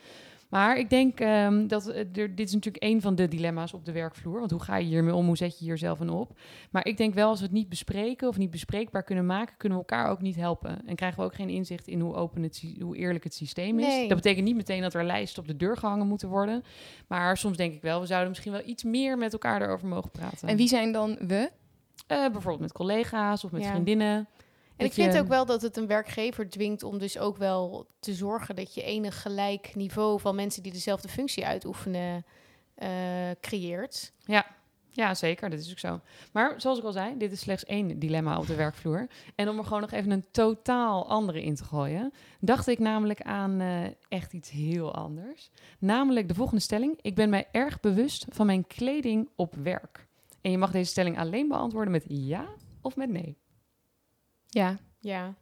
Maar 0.54 0.78
ik 0.78 0.90
denk 0.90 1.20
ehm, 1.20 1.68
dat 1.68 1.88
eh, 1.88 2.00
er, 2.00 2.36
dit 2.36 2.48
is 2.48 2.54
natuurlijk 2.54 2.84
een 2.84 3.02
van 3.02 3.16
de 3.16 3.28
dilemma's 3.28 3.74
op 3.74 3.86
de 3.86 3.92
werkvloer. 3.92 4.40
Want 4.40 4.52
hoe 4.52 4.62
ga 4.64 4.76
je 4.76 4.86
hiermee 4.86 5.14
om? 5.16 5.26
Hoe 5.26 5.38
zet 5.38 5.60
je 5.60 5.66
hier 5.66 5.78
zelf 5.78 6.00
een 6.00 6.10
op? 6.10 6.40
Maar 6.72 6.86
ik 6.86 6.98
denk 6.98 7.14
wel, 7.14 7.30
als 7.30 7.40
we 7.40 7.46
het 7.46 7.54
niet 7.54 7.70
bespreken 7.70 8.28
of 8.28 8.38
niet 8.38 8.52
bespreekbaar 8.52 9.04
kunnen 9.04 9.26
maken, 9.26 9.58
kunnen 9.58 9.78
we 9.78 9.86
elkaar 9.88 10.10
ook 10.12 10.22
niet 10.22 10.36
helpen. 10.36 10.88
En 10.88 10.96
krijgen 10.96 11.20
we 11.20 11.26
ook 11.26 11.36
geen 11.36 11.50
inzicht 11.50 11.88
in 11.88 12.00
hoe 12.00 12.16
open 12.16 12.44
het, 12.44 12.64
hoe 12.80 12.98
eerlijk 12.98 13.24
het 13.24 13.34
systeem 13.34 13.80
is. 13.80 13.86
Nee. 13.86 14.08
Dat 14.08 14.18
betekent 14.18 14.46
niet 14.46 14.56
meteen 14.56 14.82
dat 14.82 14.94
er 14.94 15.04
lijsten 15.06 15.42
op 15.42 15.48
de 15.48 15.58
deur 15.58 15.78
gehangen 15.78 16.08
moeten 16.08 16.30
worden. 16.30 16.64
Maar 17.08 17.38
soms 17.38 17.58
denk 17.58 17.74
ik 17.74 17.82
wel, 17.82 18.00
we 18.00 18.06
zouden 18.06 18.30
misschien 18.30 18.52
wel 18.52 18.62
iets 18.66 18.84
meer 18.84 19.18
met 19.18 19.34
elkaar 19.34 19.62
erover 19.62 19.88
mogen 19.88 20.12
praten. 20.12 20.48
En 20.48 20.58
wie 20.58 20.68
zijn 20.68 20.92
dan 20.92 21.18
we? 21.28 21.50
Eh, 22.08 22.18
bijvoorbeeld 22.32 22.60
met 22.60 22.72
collega's 22.72 23.44
of 23.44 23.52
met 23.52 23.64
Ja. 23.64 23.70
vriendinnen. 23.70 24.28
En 24.78 24.86
ik 24.86 24.94
vind 24.94 25.14
je- 25.14 25.20
ook 25.20 25.28
wel 25.28 25.46
dat 25.46 25.62
het 25.62 25.78
een 25.78 25.88
werkgever 25.88 26.50
dwingt 26.50 26.84
om 26.84 26.98
dus 26.98 27.18
ook 27.18 27.38
wel 27.38 27.88
te 28.00 28.14
zorgen 28.14 28.56
dat 28.56 28.74
je 28.74 28.84
enig 28.84 29.22
gelijk 29.22 29.76
niveau 29.76 30.20
van 30.20 30.36
mensen 30.36 30.64
die 30.64 30.72
dezelfde 30.72 31.08
functie 31.08 31.46
uitoefenen 31.46 32.26
eh, 32.76 32.90
creëert. 33.42 34.12
Ja, 34.96 35.14
zeker. 35.16 35.50
Dat 35.50 35.60
is 35.60 35.72
ook 35.72 35.80
zo. 35.80 36.00
Maar 36.32 36.62
zoals 36.62 36.78
ik 36.78 36.84
al 36.84 36.92
zei, 36.92 37.18
dit 37.18 37.32
is 37.32 37.40
slechts 37.40 37.66
één 37.66 38.00
dilemma 38.00 38.38
op 38.38 38.48
de 38.48 38.56
werkvloer. 38.56 39.08
En 39.36 39.50
om 39.50 39.58
er 39.58 39.64
gewoon 39.64 39.82
nog 39.82 39.92
even 39.92 40.12
een 40.12 40.26
totaal 40.32 41.10
andere 41.10 41.44
in 41.44 41.56
te 41.56 41.64
gooien, 41.64 42.14
dacht 42.40 42.68
ik 42.68 42.80
namelijk 42.80 43.22
aan 43.22 43.60
eh, 43.62 43.84
echt 44.08 44.34
iets 44.34 44.50
heel 44.50 44.94
anders. 44.96 45.50
Namelijk 45.80 46.28
de 46.28 46.34
volgende 46.34 46.62
stelling. 46.62 47.00
Ik 47.02 47.16
ben 47.16 47.30
mij 47.30 47.48
erg 47.52 47.80
bewust 47.80 48.26
van 48.30 48.46
mijn 48.46 48.68
kleding 48.68 49.30
op 49.36 49.56
werk. 49.56 50.08
En 50.42 50.52
je 50.52 50.58
mag 50.58 50.72
deze 50.72 50.90
stelling 50.92 51.18
alleen 51.20 51.48
beantwoorden 51.48 51.92
met 51.92 52.06
ja 52.08 52.46
of 52.82 52.96
met 52.96 53.10
nee. 53.10 53.38
Ja. 54.54 54.78
Ja, 55.00 55.34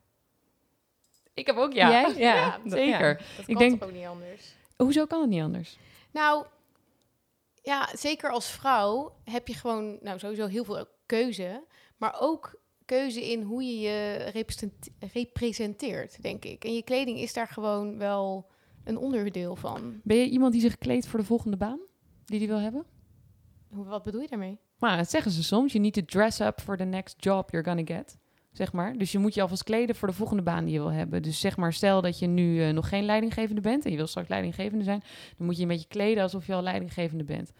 Ik 1.33 1.45
heb 1.45 1.55
ook 1.55 1.73
ja. 1.73 1.89
Jij? 1.89 2.13
Ja, 2.27 2.35
Ja, 2.35 2.57
dat- 2.63 2.71
zeker. 2.71 3.21
dat 3.37 3.47
Ik 3.47 3.57
denk- 3.57 3.79
toch 3.79 3.89
ook 3.89 3.95
niet 3.95 4.05
anders. 4.05 4.55
Hoezo 4.77 5.05
kan 5.05 5.21
het 5.21 5.29
niet 5.29 5.41
anders? 5.41 5.77
Nou, 6.11 6.45
ja, 7.63 7.89
zeker 7.95 8.31
als 8.31 8.49
vrouw 8.49 9.15
heb 9.23 9.47
je 9.47 9.53
gewoon 9.53 9.97
nou, 10.01 10.19
sowieso 10.19 10.47
heel 10.47 10.63
veel 10.63 10.85
keuze. 11.05 11.63
Maar 11.97 12.15
ook 12.19 12.59
keuze 12.85 13.31
in 13.31 13.41
hoe 13.41 13.63
je 13.63 13.79
je 13.79 14.13
represent- 14.33 14.89
representeert, 15.13 16.21
denk 16.21 16.45
ik. 16.45 16.63
En 16.65 16.73
je 16.73 16.83
kleding 16.83 17.17
is 17.19 17.33
daar 17.33 17.47
gewoon 17.47 17.97
wel 17.97 18.49
een 18.83 18.97
onderdeel 18.97 19.55
van. 19.55 19.99
Ben 20.03 20.17
je 20.17 20.29
iemand 20.29 20.51
die 20.51 20.61
zich 20.61 20.77
kleedt 20.77 21.07
voor 21.07 21.19
de 21.19 21.25
volgende 21.25 21.57
baan 21.57 21.79
die 22.25 22.39
die 22.39 22.47
wil 22.47 22.59
hebben? 22.59 22.85
Hoe, 23.73 23.85
wat 23.85 24.03
bedoel 24.03 24.21
je 24.21 24.27
daarmee? 24.27 24.57
Maar 24.79 24.97
dat 24.97 25.09
zeggen 25.09 25.31
ze 25.31 25.43
soms. 25.43 25.71
You 25.71 25.83
need 25.83 25.93
to 25.93 26.01
dress 26.05 26.39
up 26.39 26.61
for 26.61 26.77
the 26.77 26.83
next 26.83 27.15
job 27.23 27.49
you're 27.51 27.67
gonna 27.69 27.95
get. 27.97 28.17
Zeg 28.51 28.71
maar. 28.73 28.93
Dus 28.97 29.11
je 29.11 29.19
moet 29.19 29.33
je 29.33 29.41
alvast 29.41 29.63
kleden 29.63 29.95
voor 29.95 30.07
de 30.07 30.13
volgende 30.13 30.43
baan 30.43 30.63
die 30.65 30.73
je 30.73 30.79
wil 30.79 30.91
hebben. 30.91 31.21
Dus 31.21 31.39
zeg 31.39 31.57
maar, 31.57 31.73
stel 31.73 32.01
dat 32.01 32.19
je 32.19 32.27
nu 32.27 32.63
eh, 32.63 32.73
nog 32.73 32.89
geen 32.89 33.05
leidinggevende 33.05 33.61
bent 33.61 33.85
en 33.85 33.91
je 33.91 33.97
wil 33.97 34.07
straks 34.07 34.27
leidinggevende 34.29 34.83
zijn, 34.83 35.03
dan 35.37 35.45
moet 35.45 35.55
je 35.55 35.61
een 35.61 35.67
beetje 35.67 35.87
kleden 35.87 36.23
alsof 36.23 36.47
je 36.47 36.53
al 36.53 36.61
leidinggevende 36.61 37.23
bent. 37.23 37.51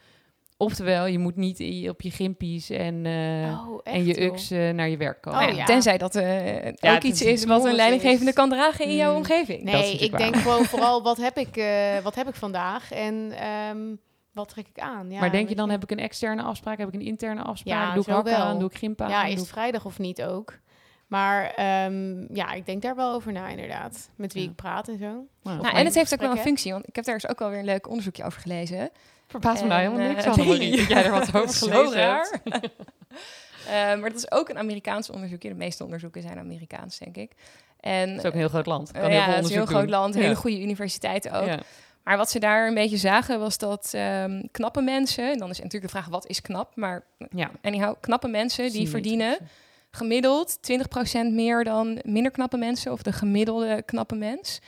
Oftewel, 0.58 1.06
je 1.06 1.20
moet 1.20 1.36
niet 1.36 1.90
op 1.90 2.02
je 2.02 2.12
gimpies 2.12 2.70
en, 2.70 3.06
eh, 3.06 3.68
oh, 3.70 3.80
echt, 3.84 3.96
en 3.96 4.06
je. 4.06 4.22
UX 4.26 4.52
eh, 4.52 4.70
naar 4.70 4.90
je 4.90 4.98
werk 4.98 5.22
komen. 5.22 5.40
Oh, 5.40 5.48
ja, 5.50 5.56
ja. 5.56 5.66
Tenzij 5.66 5.98
dat 5.98 6.16
eh, 6.16 6.64
Ja, 6.64 6.70
ook 6.70 6.76
het 6.82 7.04
iets 7.04 7.22
is 7.22 7.46
wat 7.46 7.66
een 7.66 7.76
leidinggevende 7.76 8.30
is. 8.30 8.34
kan 8.36 8.50
dragen 8.50 8.86
in 8.86 8.96
jouw 8.96 9.08
Hmm. 9.10 9.18
omgeving. 9.18 9.64
Nee, 9.64 9.98
ik 9.98 10.18
denk 10.18 10.36
gewoon 10.36 10.66
vooral 10.74 11.04
wat 11.04 11.18
heb 11.18 11.38
ik, 11.38 11.58
eh, 11.58 11.98
wat 12.04 12.16
heb 12.16 12.28
ik 12.28 12.36
vandaag 12.36 12.92
en 12.92 13.32
ehm, 13.32 13.96
wat 14.34 14.50
trek 14.50 14.68
ik 14.68 14.80
aan. 14.80 15.12
Ja, 15.12 15.20
maar 15.20 15.32
denk 15.32 15.50
je 15.50 15.56
dan, 15.56 15.70
heb 15.70 15.84
ik 15.84 15.92
een 15.92 16.00
externe 16.00 16.42
afspraak, 16.42 16.78
heb 16.78 16.88
ik 16.88 16.94
een 16.94 17.02
interne 17.06 17.42
afspraak, 17.42 17.88
Ja, 17.88 17.94
doe 17.94 18.04
ik 18.20 18.24
wel. 18.24 18.36
aan, 18.36 18.60
doe 18.60 18.70
ik 18.70 18.78
gimpen 18.78 19.06
aan? 19.06 19.12
Ja, 19.12 19.24
is 19.26 19.40
het 19.40 19.50
vrijdag 19.50 19.86
of 19.86 20.00
niet 20.00 20.24
ook? 20.24 20.60
Maar 21.12 21.54
ehm, 21.56 22.34
ja, 22.36 22.52
ik 22.52 22.66
denk 22.66 22.82
daar 22.82 22.96
wel 22.96 23.14
over 23.14 23.32
na 23.32 23.48
inderdaad. 23.48 24.10
Met 24.16 24.34
wie 24.34 24.44
Ja. 24.44 24.50
ik 24.50 24.56
praat 24.56 24.88
en 24.88 24.98
zo. 24.98 25.06
Nou, 25.44 25.62
Nou, 25.62 25.76
en 25.76 25.86
het 25.86 25.96
heeft 25.96 26.14
ook 26.14 26.20
wel 26.20 26.32
een 26.32 26.38
functie, 26.38 26.72
want 26.72 26.88
ik 26.88 26.96
heb 26.96 27.06
daar 27.06 27.14
dus 27.20 27.28
ook 27.30 27.40
wel 27.40 27.50
weer 27.50 27.60
een 27.60 27.66
leuk 27.66 27.88
onderzoekje 27.90 28.24
over 28.24 28.42
gelezen. 28.42 28.90
verbaast 29.28 29.62
me 29.62 29.68
nou 29.68 29.82
helemaal 29.82 30.08
niks, 30.08 30.26
eh, 30.26 30.36
dat 30.36 30.88
jij 30.88 31.04
er 31.06 31.12
wat 31.12 31.36
over 31.42 31.56
gelezen 31.56 31.94
raar. 31.94 32.40
hebt. 32.44 32.70
Eh, 33.68 33.74
maar 33.74 34.02
dat 34.10 34.16
is 34.16 34.32
ook 34.32 34.50
een 34.50 34.58
Amerikaans 34.58 35.10
onderzoekje. 35.10 35.50
De 35.50 35.56
meeste 35.56 35.84
onderzoeken 35.84 36.22
zijn 36.22 36.38
Amerikaans, 36.38 36.98
denk 36.98 37.18
ik. 37.18 37.32
En 37.80 38.10
Het 38.10 38.18
is 38.20 38.26
ook 38.26 38.32
een 38.34 38.40
heel 38.40 38.50
groot 38.50 38.66
land. 38.66 38.92
Kan 38.92 39.02
eh, 39.02 39.08
heel 39.08 39.18
ja, 39.18 39.24
veel 39.26 39.34
het 39.36 39.44
is 39.44 39.50
een 39.50 39.56
heel 39.58 39.66
groot 39.66 39.82
doen. 39.82 39.90
land, 39.90 40.14
Ja. 40.14 40.20
hele 40.22 40.36
goede 40.36 40.62
universiteiten 40.62 41.32
ook. 41.32 41.48
Ja. 41.48 41.60
Maar 42.04 42.18
wat 42.18 42.32
ze 42.32 42.40
daar 42.40 42.68
een 42.68 42.74
beetje 42.74 42.98
zagen 42.98 43.40
was 43.40 43.58
dat 43.58 43.92
ehm, 43.94 44.42
knappe 44.52 44.82
mensen, 44.82 45.32
en 45.32 45.38
dan 45.38 45.50
is 45.50 45.58
natuurlijk 45.58 45.94
de 45.94 45.98
vraag 46.00 46.08
wat 46.10 46.28
is 46.28 46.42
knap, 46.42 46.76
maar 46.76 47.04
Ja. 47.36 47.52
anyhow, 47.62 47.96
knappe 48.00 48.28
mensen 48.28 48.72
die 48.72 48.90
verdienen. 48.90 49.38
Gemiddeld 49.92 50.58
20% 50.58 51.32
meer 51.32 51.64
dan 51.64 52.00
minder 52.04 52.32
knappe 52.32 52.58
mensen 52.58 52.92
of 52.92 53.02
de 53.02 53.12
gemiddelde 53.12 53.82
knappe 53.86 54.16
mens. 54.16 54.60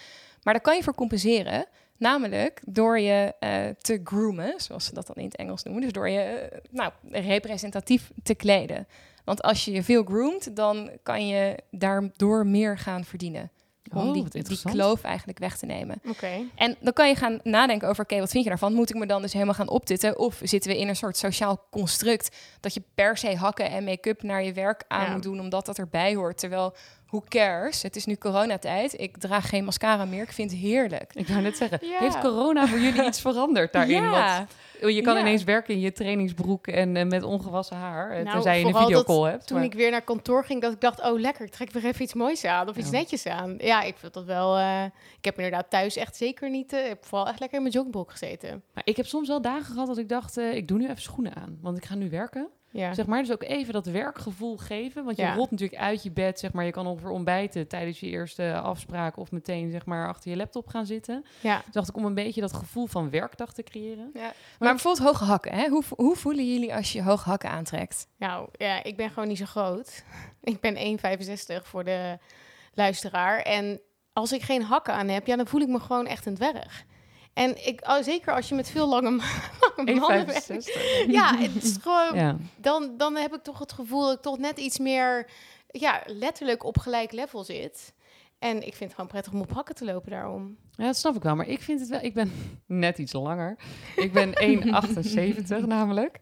Maar 0.43 0.53
daar 0.53 0.63
kan 0.63 0.75
je 0.75 0.83
voor 0.83 0.95
compenseren. 0.95 1.65
Namelijk 1.97 2.61
door 2.65 2.99
je 2.99 3.33
eh, 3.39 3.67
te 3.81 4.01
groomen, 4.03 4.53
zoals 4.57 4.85
ze 4.85 4.93
dat 4.93 5.07
dan 5.07 5.15
in 5.15 5.25
het 5.25 5.35
Engels 5.35 5.63
noemen. 5.63 5.81
Dus 5.83 5.91
door 5.91 6.09
je 6.09 6.19
eh, 6.19 6.59
nou, 6.71 6.91
representatief 7.11 8.11
te 8.23 8.35
kleden. 8.35 8.87
Want 9.23 9.41
als 9.41 9.65
je 9.65 9.71
je 9.71 9.83
veel 9.83 10.03
groomt, 10.03 10.55
dan 10.55 10.89
kan 11.03 11.27
je 11.27 11.57
daardoor 11.71 12.47
meer 12.47 12.77
gaan 12.77 13.03
verdienen. 13.03 13.51
Om 13.91 14.07
Oh, 14.07 14.13
die, 14.13 14.59
kloof 14.63 15.01
eigenlijk 15.03 15.39
weg 15.39 15.57
te 15.57 15.65
nemen. 15.65 16.01
Oké. 16.07 16.41
En 16.55 16.75
dan 16.79 16.93
kan 16.93 17.07
je 17.07 17.15
gaan 17.15 17.39
nadenken 17.43 17.87
over, 17.87 18.03
oké, 18.03 18.19
wat 18.19 18.31
vind 18.31 18.43
je 18.43 18.49
daarvan? 18.49 18.73
Moet 18.73 18.89
ik 18.89 18.95
me 18.95 19.05
dan 19.05 19.21
dus 19.21 19.33
helemaal 19.33 19.53
gaan 19.53 19.69
optitten? 19.69 20.19
Of 20.19 20.39
zitten 20.43 20.71
we 20.71 20.77
in 20.79 20.87
een 20.87 20.95
soort 20.95 21.17
sociaal 21.17 21.65
construct 21.71 22.35
dat 22.59 22.73
je 22.73 22.81
per 22.95 23.17
se 23.17 23.35
hakken 23.35 23.69
en 23.69 23.83
make-up 23.83 24.23
naar 24.23 24.43
je 24.43 24.53
werk 24.53 24.83
aan 24.87 25.05
Ja. 25.05 25.11
moet 25.13 25.23
doen, 25.23 25.39
omdat 25.39 25.65
dat 25.65 25.77
erbij 25.77 26.15
hoort? 26.15 26.37
Terwijl, 26.37 26.73
who 27.07 27.21
cares? 27.27 27.81
Het 27.81 27.95
is 27.95 28.05
nu 28.05 28.15
coronatijd. 28.15 28.99
Ik 28.99 29.17
draag 29.17 29.49
geen 29.49 29.63
mascara 29.63 30.05
meer. 30.05 30.23
Ik 30.23 30.31
vind 30.31 30.51
het 30.51 30.59
heerlijk. 30.59 31.11
Ik 31.15 31.27
wou 31.27 31.41
net 31.41 31.57
zeggen, 31.57 31.87
Ja. 31.87 31.99
heeft 31.99 32.19
corona 32.19 32.67
voor 32.67 32.79
jullie 32.79 33.05
iets 33.05 33.21
veranderd 33.21 33.73
daarin? 33.73 34.03
Ja. 34.03 34.47
Je 34.89 35.01
kan 35.01 35.13
Ja. 35.15 35.19
ineens 35.19 35.43
werken 35.43 35.73
in 35.73 35.79
je 35.79 35.91
trainingsbroek 35.91 36.67
en 36.67 36.95
eh, 36.97 37.05
met 37.05 37.23
ongewassen 37.23 37.77
haar, 37.77 38.09
eh, 38.09 38.15
Nou, 38.23 38.29
tenzij 38.31 38.59
je 38.59 38.65
een 38.65 38.75
videocall 38.75 39.29
hebt. 39.29 39.47
Toen 39.47 39.57
maar- 39.57 39.65
ik 39.65 39.73
weer 39.73 39.91
naar 39.91 40.01
kantoor 40.01 40.45
ging, 40.45 40.61
dat 40.61 40.73
ik 40.73 40.81
dacht, 40.81 41.01
oh 41.03 41.19
lekker, 41.19 41.45
ik 41.45 41.51
trek 41.51 41.71
weer 41.71 41.85
even 41.85 42.01
iets 42.01 42.13
moois 42.13 42.45
aan 42.45 42.69
of 42.69 42.77
iets 42.77 42.89
Ja. 42.89 42.97
netjes 42.97 43.25
aan. 43.27 43.55
Ja, 43.57 43.81
ik 43.81 43.97
vind 43.97 44.13
dat 44.13 44.25
wel. 44.25 44.57
eh, 44.57 44.83
ik 45.17 45.25
heb 45.25 45.35
inderdaad 45.37 45.69
thuis 45.69 45.95
echt 45.95 46.15
zeker 46.15 46.49
niet. 46.49 46.73
ik 46.73 46.87
heb 46.87 47.05
vooral 47.05 47.27
echt 47.27 47.39
lekker 47.39 47.57
in 47.57 47.63
mijn 47.63 47.73
joggingbroek 47.75 48.11
gezeten. 48.11 48.63
Maar 48.73 48.83
ik 48.85 48.97
heb 48.97 49.05
soms 49.05 49.27
wel 49.27 49.41
dagen 49.41 49.73
gehad 49.73 49.87
dat 49.87 49.97
ik 49.97 50.09
dacht, 50.09 50.37
ik 50.37 50.67
doe 50.67 50.77
nu 50.77 50.83
even 50.89 51.01
schoenen 51.01 51.35
aan. 51.35 51.57
Want 51.61 51.77
ik 51.77 51.85
ga 51.85 51.95
nu 51.95 52.09
werken. 52.09 52.47
Ja. 52.73 52.93
Zeg 52.93 53.05
maar, 53.05 53.19
dus 53.21 53.31
ook 53.31 53.43
even 53.43 53.73
dat 53.73 53.85
werkgevoel 53.85 54.57
geven. 54.57 55.03
Want 55.03 55.17
je 55.17 55.23
Ja. 55.23 55.33
rolt 55.33 55.51
natuurlijk 55.51 55.81
uit 55.81 56.03
je 56.03 56.11
bed, 56.11 56.39
zeg 56.39 56.53
maar. 56.53 56.65
Je 56.65 56.71
kan 56.71 56.87
ongeveer 56.87 57.09
ontbijten 57.09 57.67
tijdens 57.67 57.99
je 57.99 58.07
eerste 58.07 58.59
afspraak... 58.59 59.17
of 59.17 59.31
meteen, 59.31 59.71
zeg 59.71 59.85
maar, 59.85 60.07
achter 60.07 60.29
je 60.31 60.37
laptop 60.37 60.67
gaan 60.67 60.85
zitten. 60.85 61.25
ja. 61.41 61.61
Dus 61.65 61.73
dacht 61.73 61.89
ik 61.89 61.95
om 61.95 62.05
een 62.05 62.13
beetje 62.13 62.41
dat 62.41 62.53
gevoel 62.53 62.85
van 62.85 63.09
werkdag 63.09 63.53
te 63.53 63.63
creëren. 63.63 64.09
Maar 64.13 64.33
bijvoorbeeld 64.59 65.07
hoge 65.07 65.23
hakken. 65.23 65.51
Hè? 65.53 65.67
Hoe, 65.67 65.83
hoe 65.89 66.15
voelen 66.15 66.53
jullie 66.53 66.75
als 66.75 66.91
je 66.91 67.03
hoge 67.03 67.29
hakken 67.29 67.49
aantrekt? 67.49 68.07
Nou 68.17 68.47
ja, 68.57 68.83
ik 68.83 68.97
ben 68.97 69.09
gewoon 69.09 69.27
niet 69.27 69.37
zo 69.37 69.45
groot. 69.45 70.03
Ik 70.41 70.59
ben 70.59 70.99
1,65 71.57 71.63
voor 71.63 71.83
de 71.83 72.17
luisteraar. 72.73 73.39
En 73.39 73.79
als 74.13 74.31
ik 74.31 74.41
geen 74.41 74.63
hakken 74.63 74.93
aan 74.93 75.07
heb, 75.07 75.27
ja, 75.27 75.35
dan 75.35 75.47
voel 75.47 75.61
ik 75.61 75.67
me 75.67 75.79
gewoon 75.79 76.07
echt 76.07 76.25
een 76.25 76.35
dwerg. 76.35 76.85
En 77.33 77.67
ik, 77.67 77.87
oh, 77.87 78.01
zeker 78.01 78.33
als 78.33 78.49
je 78.49 78.55
met 78.55 78.69
veel 78.69 78.87
lange 78.89 79.09
mannen 79.75 80.25
werkt. 80.25 80.49
1,65. 80.51 81.07
Ja, 81.07 81.37
het 81.37 81.63
is 81.63 81.77
gewoon, 81.81 82.15
Ja. 82.15 82.37
dan, 82.55 82.93
dan 82.97 83.15
heb 83.15 83.33
ik 83.33 83.43
toch 83.43 83.59
het 83.59 83.73
gevoel 83.73 84.01
dat 84.01 84.13
ik 84.15 84.21
toch 84.21 84.37
net 84.37 84.57
iets 84.57 84.79
meer, 84.79 85.29
ja, 85.67 86.01
letterlijk 86.05 86.63
op 86.63 86.77
gelijk 86.77 87.11
level 87.11 87.43
zit. 87.43 87.93
En 88.39 88.55
ik 88.55 88.61
vind 88.75 88.79
het 88.79 88.93
gewoon 88.93 89.09
prettig 89.09 89.33
om 89.33 89.41
op 89.41 89.51
hakken 89.53 89.75
te 89.75 89.85
lopen 89.85 90.11
daarom. 90.11 90.57
Ja, 90.75 90.85
dat 90.85 90.97
snap 90.97 91.15
ik 91.15 91.23
wel. 91.23 91.35
Maar 91.35 91.47
ik 91.47 91.61
vind 91.61 91.79
het 91.79 91.89
wel... 91.89 91.99
Ik 92.01 92.13
ben 92.13 92.31
net 92.67 92.97
iets 92.97 93.13
langer. 93.13 93.55
Ik 93.95 94.11
ben 94.13 94.29
1,78 95.63 95.67
namelijk. 95.67 96.19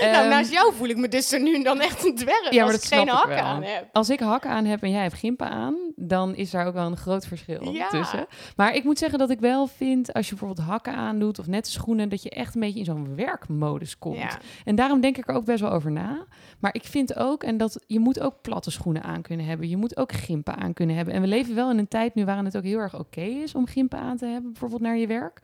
nou, 0.00 0.12
Ehm, 0.14 0.28
naast 0.28 0.52
jou 0.52 0.74
voel 0.74 0.88
ik 0.88 0.96
me 0.96 1.08
dus 1.08 1.32
er 1.32 1.40
nu 1.42 1.62
dan 1.62 1.80
echt 1.80 2.04
een 2.04 2.14
dwerg 2.14 2.50
Ja, 2.50 2.64
maar 2.64 2.72
als 2.72 2.82
dat 2.82 2.92
ik 2.92 2.98
geen 2.98 3.08
hakken 3.08 3.42
aan 3.42 3.62
heb. 3.62 3.88
Als 3.92 4.10
ik 4.10 4.20
hakken 4.20 4.50
aan 4.50 4.64
heb 4.64 4.82
en 4.82 4.90
jij 4.90 5.02
hebt 5.02 5.14
gimpen 5.14 5.48
aan, 5.48 5.76
dan 5.96 6.34
is 6.34 6.50
daar 6.50 6.66
ook 6.66 6.74
wel 6.74 6.86
een 6.86 6.96
groot 6.96 7.26
verschil 7.26 7.72
Ja. 7.72 7.88
tussen. 7.88 8.26
Maar 8.56 8.74
ik 8.74 8.84
moet 8.84 8.98
zeggen 8.98 9.18
dat 9.18 9.30
ik 9.30 9.40
wel 9.40 9.66
vind, 9.66 10.12
als 10.12 10.28
je 10.28 10.34
bijvoorbeeld 10.34 10.68
hakken 10.68 10.94
aandoet 10.94 11.38
of 11.38 11.46
nette 11.46 11.70
schoenen, 11.70 12.08
dat 12.08 12.22
je 12.22 12.30
echt 12.30 12.54
een 12.54 12.60
beetje 12.60 12.78
in 12.78 12.84
zo'n 12.84 13.14
werkmodus 13.16 13.98
komt. 13.98 14.18
Ja. 14.18 14.38
En 14.64 14.74
daarom 14.74 15.00
denk 15.00 15.16
ik 15.16 15.28
er 15.28 15.34
ook 15.34 15.44
best 15.44 15.60
wel 15.60 15.70
over 15.70 15.90
na. 15.92 16.26
Maar 16.58 16.74
ik 16.74 16.84
vind 16.84 17.16
ook, 17.16 17.42
en 17.42 17.56
dat 17.56 17.82
je 17.86 17.98
moet 17.98 18.20
ook 18.20 18.34
platte 18.42 18.70
schoenen 18.70 19.02
aan 19.02 19.22
kunnen 19.22 19.46
hebben. 19.46 19.68
Je 19.68 19.76
moet 19.76 19.96
ook 19.96 20.12
gimpen 20.12 20.56
aan 20.56 20.72
kunnen 20.72 20.96
hebben. 20.96 21.14
En 21.14 21.20
we 21.20 21.26
leven 21.26 21.54
wel 21.54 21.70
in 21.70 21.78
een 21.78 21.88
tijd 21.88 22.14
nu 22.14 22.24
waarin 22.24 22.44
het 22.44 22.56
ook 22.56 22.62
heel 22.64 22.78
erg 22.78 22.98
oké 22.98 23.20
is 23.20 23.54
om 23.54 23.66
gimpen 23.66 23.93
aan 23.98 24.16
te 24.16 24.26
hebben, 24.26 24.50
bijvoorbeeld 24.50 24.80
naar 24.80 24.96
je 24.96 25.06
werk. 25.06 25.40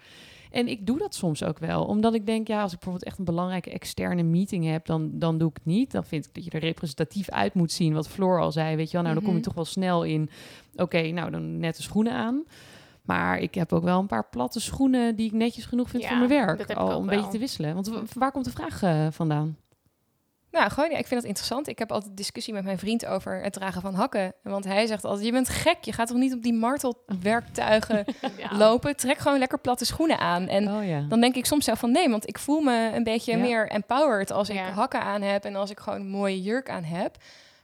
En 0.50 0.68
ik 0.68 0.86
doe 0.86 0.98
dat 0.98 1.14
soms 1.14 1.44
ook 1.44 1.58
wel, 1.58 1.84
omdat 1.84 2.14
ik 2.14 2.26
denk, 2.26 2.48
ja, 2.48 2.62
als 2.62 2.72
ik 2.72 2.76
bijvoorbeeld 2.78 3.04
echt 3.04 3.18
een 3.18 3.24
belangrijke 3.24 3.70
externe 3.70 4.22
meeting 4.22 4.64
heb, 4.66 4.86
dan, 4.86 5.10
dan 5.12 5.38
doe 5.38 5.48
ik 5.48 5.54
het 5.56 5.64
niet. 5.64 5.90
Dan 5.90 6.04
vind 6.04 6.26
ik 6.26 6.34
dat 6.34 6.44
je 6.44 6.50
er 6.50 6.60
representatief 6.60 7.28
uit 7.30 7.54
moet 7.54 7.72
zien, 7.72 7.92
wat 7.94 8.08
Floor 8.08 8.40
al 8.40 8.52
zei, 8.52 8.76
weet 8.76 8.86
je 8.86 8.92
wel. 8.92 9.02
Nou, 9.02 9.14
dan 9.14 9.22
kom 9.24 9.32
je 9.32 9.38
Mhm. 9.38 9.46
toch 9.48 9.54
wel 9.56 9.64
snel 9.64 10.02
in, 10.04 10.30
oké, 10.76 11.00
nou, 11.10 11.30
dan 11.30 11.58
nette 11.58 11.82
schoenen 11.82 12.12
aan. 12.12 12.44
Maar 13.02 13.38
ik 13.38 13.54
heb 13.54 13.72
ook 13.72 13.82
wel 13.82 13.98
een 14.00 14.06
paar 14.06 14.28
platte 14.28 14.60
schoenen 14.60 15.16
die 15.16 15.26
ik 15.26 15.32
netjes 15.32 15.64
genoeg 15.64 15.90
vind 15.90 16.02
Ja, 16.02 16.08
voor 16.08 16.18
mijn 16.18 16.30
werk. 16.30 16.72
Al 16.72 16.92
ook 16.92 17.00
een 17.00 17.06
beetje 17.06 17.30
te 17.30 17.38
wisselen. 17.38 17.74
Want 17.74 17.90
waar 18.14 18.32
komt 18.32 18.44
de 18.44 18.50
vraag 18.50 18.82
eh, 18.82 19.06
vandaan? 19.10 19.56
Nou, 20.50 20.70
gewoon, 20.70 20.90
ja, 20.90 20.96
ik 20.96 21.06
vind 21.06 21.20
dat 21.20 21.28
interessant. 21.28 21.68
Ik 21.68 21.78
heb 21.78 21.92
altijd 21.92 22.16
discussie 22.16 22.54
met 22.54 22.64
mijn 22.64 22.78
vriend 22.78 23.06
over 23.06 23.42
het 23.42 23.52
dragen 23.52 23.80
van 23.80 23.94
hakken. 23.94 24.32
Want 24.42 24.64
hij 24.64 24.86
zegt 24.86 25.04
altijd, 25.04 25.26
je 25.26 25.32
bent 25.32 25.48
gek. 25.48 25.76
Je 25.80 25.92
gaat 25.92 26.08
toch 26.08 26.16
niet 26.16 26.32
op 26.34 26.42
die 26.42 26.52
martelwerktuigen 26.54 28.04
Ja. 28.36 28.56
lopen? 28.56 28.96
Trek 28.96 29.18
gewoon 29.18 29.38
lekker 29.38 29.58
platte 29.58 29.84
schoenen 29.84 30.18
aan. 30.18 30.48
En 30.48 30.70
oh 30.72 30.86
ja. 30.86 31.04
dan 31.08 31.20
denk 31.20 31.34
ik 31.34 31.46
soms 31.46 31.64
zelf 31.64 31.78
van 31.78 31.90
nee, 31.90 32.08
want 32.08 32.28
ik 32.28 32.38
voel 32.38 32.60
me 32.60 32.90
een 32.94 33.04
beetje 33.04 33.36
meer 33.36 33.68
empowered 33.68 34.30
als 34.30 34.48
ik 34.48 34.58
hakken 34.58 35.00
aan 35.02 35.22
heb 35.22 35.44
en 35.44 35.56
als 35.56 35.70
ik 35.70 35.78
gewoon 35.80 36.00
een 36.00 36.08
mooie 36.08 36.42
jurk 36.42 36.70
aan 36.70 36.84
heb. 36.84 37.16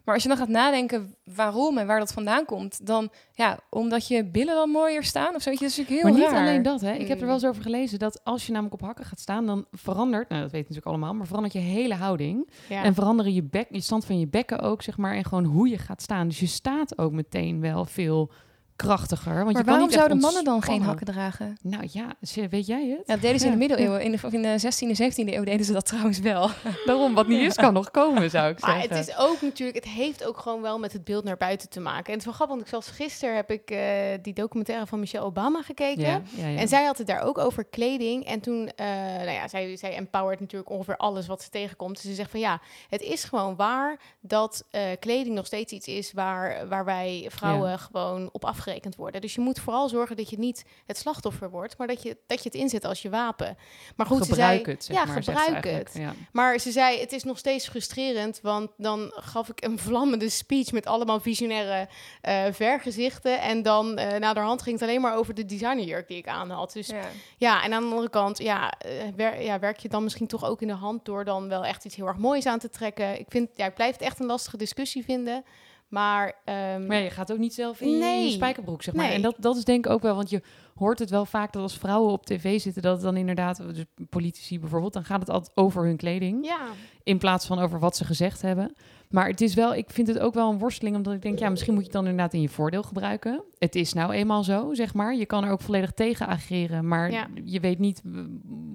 Maar 0.06 0.14
als 0.14 0.22
je 0.22 0.28
dan 0.28 0.38
gaat 0.38 0.48
nadenken 0.48 1.14
waarom 1.24 1.78
en 1.78 1.86
waar 1.86 1.98
dat 1.98 2.12
vandaan 2.12 2.44
komt, 2.44 2.86
dan 2.86 3.10
ja, 3.32 3.58
omdat 3.70 4.08
je 4.08 4.24
billen 4.24 4.54
dan 4.54 4.70
mooier 4.70 5.04
staan 5.04 5.34
of 5.34 5.42
zo. 5.42 5.50
Dat 5.50 5.60
is 5.60 5.76
natuurlijk 5.76 6.02
heel 6.02 6.12
maar 6.12 6.20
niet 6.20 6.30
raar. 6.30 6.46
alleen 6.46 6.62
dat, 6.62 6.80
hè. 6.80 6.92
Ik 6.92 7.08
heb 7.08 7.20
er 7.20 7.26
wel 7.26 7.34
eens 7.34 7.44
over 7.44 7.62
gelezen 7.62 7.98
dat 7.98 8.24
als 8.24 8.46
je 8.46 8.52
namelijk 8.52 8.74
op 8.74 8.86
hakken 8.86 9.04
gaat 9.04 9.20
staan, 9.20 9.46
dan 9.46 9.66
verandert, 9.72 10.28
nou 10.28 10.42
dat 10.42 10.50
weet 10.50 10.60
je 10.60 10.68
natuurlijk 10.68 10.86
allemaal, 10.86 11.14
maar 11.14 11.26
verandert 11.26 11.52
je 11.54 11.58
hele 11.60 11.94
houding. 11.94 12.50
Ja. 12.68 12.82
En 12.82 12.94
veranderen 12.94 13.34
je, 13.34 13.42
bek, 13.42 13.66
je 13.70 13.80
stand 13.80 14.04
van 14.04 14.18
je 14.18 14.26
bekken 14.26 14.60
ook, 14.60 14.82
zeg 14.82 14.96
maar, 14.96 15.14
en 15.14 15.24
gewoon 15.24 15.44
hoe 15.44 15.68
je 15.68 15.78
gaat 15.78 16.02
staan. 16.02 16.28
Dus 16.28 16.40
je 16.40 16.46
staat 16.46 16.98
ook 16.98 17.12
meteen 17.12 17.60
wel 17.60 17.84
veel 17.84 18.30
krachtiger. 18.76 19.34
Want 19.34 19.44
Maar 19.44 19.52
je 19.52 19.62
kan 19.62 19.72
waarom 19.72 19.90
zouden 19.90 20.18
mannen 20.18 20.44
dan 20.44 20.62
geen 20.62 20.82
hakken 20.82 21.06
dragen? 21.06 21.56
Nou 21.62 21.88
ja, 21.90 22.14
weet 22.50 22.66
jij 22.66 22.88
het? 22.88 23.06
Ja, 23.06 23.12
dat 23.12 23.20
deden 23.22 23.40
ze 23.40 23.46
in 23.46 23.52
de 23.52 23.58
middeleeuwen. 23.58 24.02
In 24.02 24.10
de, 24.10 24.18
of 24.22 24.32
in 24.32 24.42
de 24.42 24.60
16e, 24.60 25.00
17e 25.02 25.34
eeuw 25.34 25.44
deden 25.44 25.66
ze 25.66 25.72
dat 25.72 25.86
trouwens 25.86 26.18
wel. 26.18 26.50
Daarom, 26.86 27.14
wat 27.14 27.26
niet 27.28 27.40
is, 27.40 27.54
kan 27.54 27.72
nog 27.72 27.90
komen, 27.90 28.30
zou 28.30 28.50
ik 28.50 28.60
Maar 28.60 28.70
zeggen. 28.70 28.96
het 28.96 29.08
is 29.08 29.16
ook 29.18 29.40
natuurlijk, 29.40 29.84
het 29.84 29.94
heeft 29.94 30.24
ook 30.24 30.38
gewoon 30.38 30.62
wel 30.62 30.78
met 30.78 30.92
het 30.92 31.04
beeld 31.04 31.24
naar 31.24 31.36
buiten 31.36 31.68
te 31.68 31.80
maken. 31.80 32.04
En 32.06 32.10
het 32.10 32.18
is 32.18 32.24
wel 32.24 32.34
grappig, 32.34 32.54
want 32.56 32.60
ik 32.60 32.72
zelfs 32.72 32.88
gisteren 32.88 33.34
heb 33.34 33.50
ik 33.50 33.70
eh, 33.70 33.78
die 34.22 34.32
documentaire 34.32 34.86
van 34.86 35.00
Michelle 35.00 35.24
Obama 35.24 35.62
gekeken. 35.62 36.02
ja, 36.02 36.20
ja, 36.30 36.46
ja. 36.46 36.58
En 36.58 36.68
zij 36.68 36.84
had 36.84 36.98
het 36.98 37.06
daar 37.06 37.22
ook 37.22 37.38
over 37.38 37.64
kleding. 37.64 38.24
En 38.24 38.40
toen, 38.40 38.70
eh, 38.76 38.86
nou 39.16 39.30
ja, 39.30 39.48
zij, 39.48 39.76
zij 39.76 39.96
empowert 39.96 40.40
natuurlijk 40.40 40.70
ongeveer 40.70 40.96
alles 40.96 41.26
wat 41.26 41.42
ze 41.42 41.50
tegenkomt. 41.50 41.94
Dus 41.94 42.02
ze 42.02 42.14
zegt 42.14 42.30
van 42.30 42.40
ja, 42.40 42.60
het 42.88 43.02
is 43.02 43.24
gewoon 43.24 43.56
waar 43.56 44.00
dat 44.20 44.64
eh, 44.70 44.82
kleding 45.00 45.34
nog 45.34 45.46
steeds 45.46 45.72
iets 45.72 45.86
is 45.86 46.12
waar, 46.12 46.68
waar 46.68 46.84
wij 46.84 47.26
vrouwen 47.28 47.78
gewoon 47.78 48.28
op 48.32 48.44
afgerekend 48.66 48.96
worden. 48.96 49.20
Dus 49.20 49.35
je 49.35 49.40
moet 49.40 49.61
vooral 49.61 49.88
zorgen 49.88 50.16
dat 50.16 50.31
je 50.31 50.38
niet 50.38 50.64
het 50.87 50.96
slachtoffer 50.98 51.50
wordt, 51.50 51.79
maar 51.79 51.87
dat 51.87 52.02
je, 52.02 52.16
dat 52.26 52.38
je 52.42 52.44
het 52.48 52.55
inzet 52.59 52.85
als 52.85 53.02
je 53.02 53.11
wapen. 53.11 53.57
Maar 53.96 54.07
goed, 54.07 54.26
gebruik 54.26 54.57
ze 54.59 54.64
zei, 54.64 54.74
het, 54.76 54.85
zeg 54.85 54.96
ja, 54.96 55.05
maar, 55.05 55.22
gebruik 55.22 55.64
het. 55.64 55.90
Ja. 55.94 56.14
Maar 56.33 56.59
ze 56.59 56.70
zei, 56.70 57.00
het 57.00 57.12
is 57.12 57.24
nog 57.24 57.38
steeds 57.38 57.68
frustrerend, 57.68 58.40
want 58.42 58.70
dan 58.76 59.12
gaf 59.14 59.48
ik 59.48 59.64
een 59.64 59.79
vlammende 59.79 60.29
speech 60.29 60.72
met 60.72 60.87
allemaal 60.87 61.20
visionaire 61.20 61.88
eh, 62.20 62.44
vergezichten. 62.52 63.40
En 63.40 63.62
dan 63.62 63.98
uh, 63.98 64.16
naderhand 64.16 64.62
ging 64.62 64.79
het 64.81 64.88
alleen 64.88 65.00
maar 65.00 65.16
over 65.16 65.35
de 65.35 65.44
designerjurk 65.44 66.09
die 66.09 66.16
ik 66.16 66.29
aan 66.29 66.50
had. 66.50 66.72
Dus 66.72 66.87
ja, 66.87 67.00
Ja. 67.37 67.62
en 67.64 67.72
aan 67.72 67.83
de 67.83 67.88
andere 67.90 68.11
kant, 68.11 68.38
ja, 68.38 68.72
eh, 68.79 68.90
wer- 69.16 69.42
ja, 69.42 69.59
werk 69.59 69.79
je 69.79 69.88
dan 69.88 70.02
misschien 70.02 70.26
toch 70.26 70.44
ook 70.44 70.61
in 70.61 70.68
de 70.68 70.74
hand 70.74 71.05
door 71.05 71.24
dan 71.24 71.48
wel 71.48 71.64
echt 71.64 71.85
iets 71.85 71.96
heel 71.96 72.07
erg 72.07 72.16
moois 72.18 72.46
aan 72.46 72.59
te 72.59 72.70
trekken. 72.70 73.18
Ik 73.18 73.26
vind, 73.29 73.48
ja, 73.55 73.66
ik 73.66 73.74
blijf 73.74 73.92
het 73.92 74.00
echt 74.02 74.20
een 74.20 74.26
lastige 74.26 74.57
discussie 74.57 75.05
vinden. 75.05 75.44
Maar, 75.88 76.33
ehm, 76.44 76.87
Maar 76.87 77.03
je 77.03 77.11
gaat 77.11 77.33
ook 77.33 77.38
niet 77.38 77.55
zelf 77.55 77.81
in 77.81 77.90
je 77.90 77.96
Nee. 77.99 78.31
spijkerbroek, 78.31 78.83
zeg 78.83 78.94
maar. 78.94 79.07
Nee. 79.07 79.14
En 79.14 79.22
dat, 79.22 79.35
dat 79.38 79.57
is 79.57 79.64
denk 79.64 79.87
ik 79.87 79.92
ook 79.92 80.03
wel, 80.03 80.14
want 80.14 80.31
je 80.31 80.42
hoort 80.75 80.99
het 80.99 81.11
wel 81.11 81.27
vaak 81.27 81.53
dat 81.53 81.62
als 81.62 81.79
vrouwen 81.79 82.12
op 82.12 82.27
tv 82.27 82.61
zitten, 82.61 82.83
dat 82.83 82.92
het 82.92 83.03
dan 83.03 83.16
inderdaad, 83.16 83.57
dus 83.75 83.85
politici 84.11 84.61
bijvoorbeeld, 84.61 84.92
dan 84.92 85.05
gaat 85.05 85.20
het 85.20 85.31
altijd 85.31 85.57
over 85.57 85.85
hun 85.85 85.96
kleding, 85.96 86.46
ja, 86.46 86.61
in 87.03 87.18
plaats 87.18 87.46
van 87.46 87.59
over 87.59 87.79
wat 87.79 87.96
ze 87.96 88.05
gezegd 88.05 88.42
hebben. 88.42 88.75
Maar 89.16 89.29
het 89.29 89.40
is 89.40 89.55
wel, 89.55 89.74
ik 89.74 89.90
vind 89.90 90.09
het 90.09 90.18
ook 90.18 90.35
wel 90.35 90.50
een 90.50 90.59
worsteling, 90.59 90.96
omdat 90.96 91.12
ik 91.12 91.22
denk, 91.22 91.38
ja, 91.38 91.48
misschien 91.48 91.72
moet 91.74 91.83
je 91.83 91.88
het 91.88 91.96
dan 91.98 92.07
inderdaad 92.07 92.35
in 92.35 92.40
je 92.40 92.48
voordeel 92.48 92.83
gebruiken. 92.83 93.42
Het 93.59 93.74
is 93.74 93.92
nou 93.92 94.12
eenmaal 94.12 94.44
zo, 94.44 94.74
zeg 94.74 94.94
maar. 94.94 95.14
Je 95.14 95.26
kan 95.26 95.44
er 95.44 95.50
ook 95.50 95.61
volledig 95.61 95.92
tegen 95.92 96.26
ageren, 96.26 96.88
maar 96.88 97.11
Ja. 97.11 97.26
je 97.44 97.61
weet 97.61 97.79
niet 97.79 98.02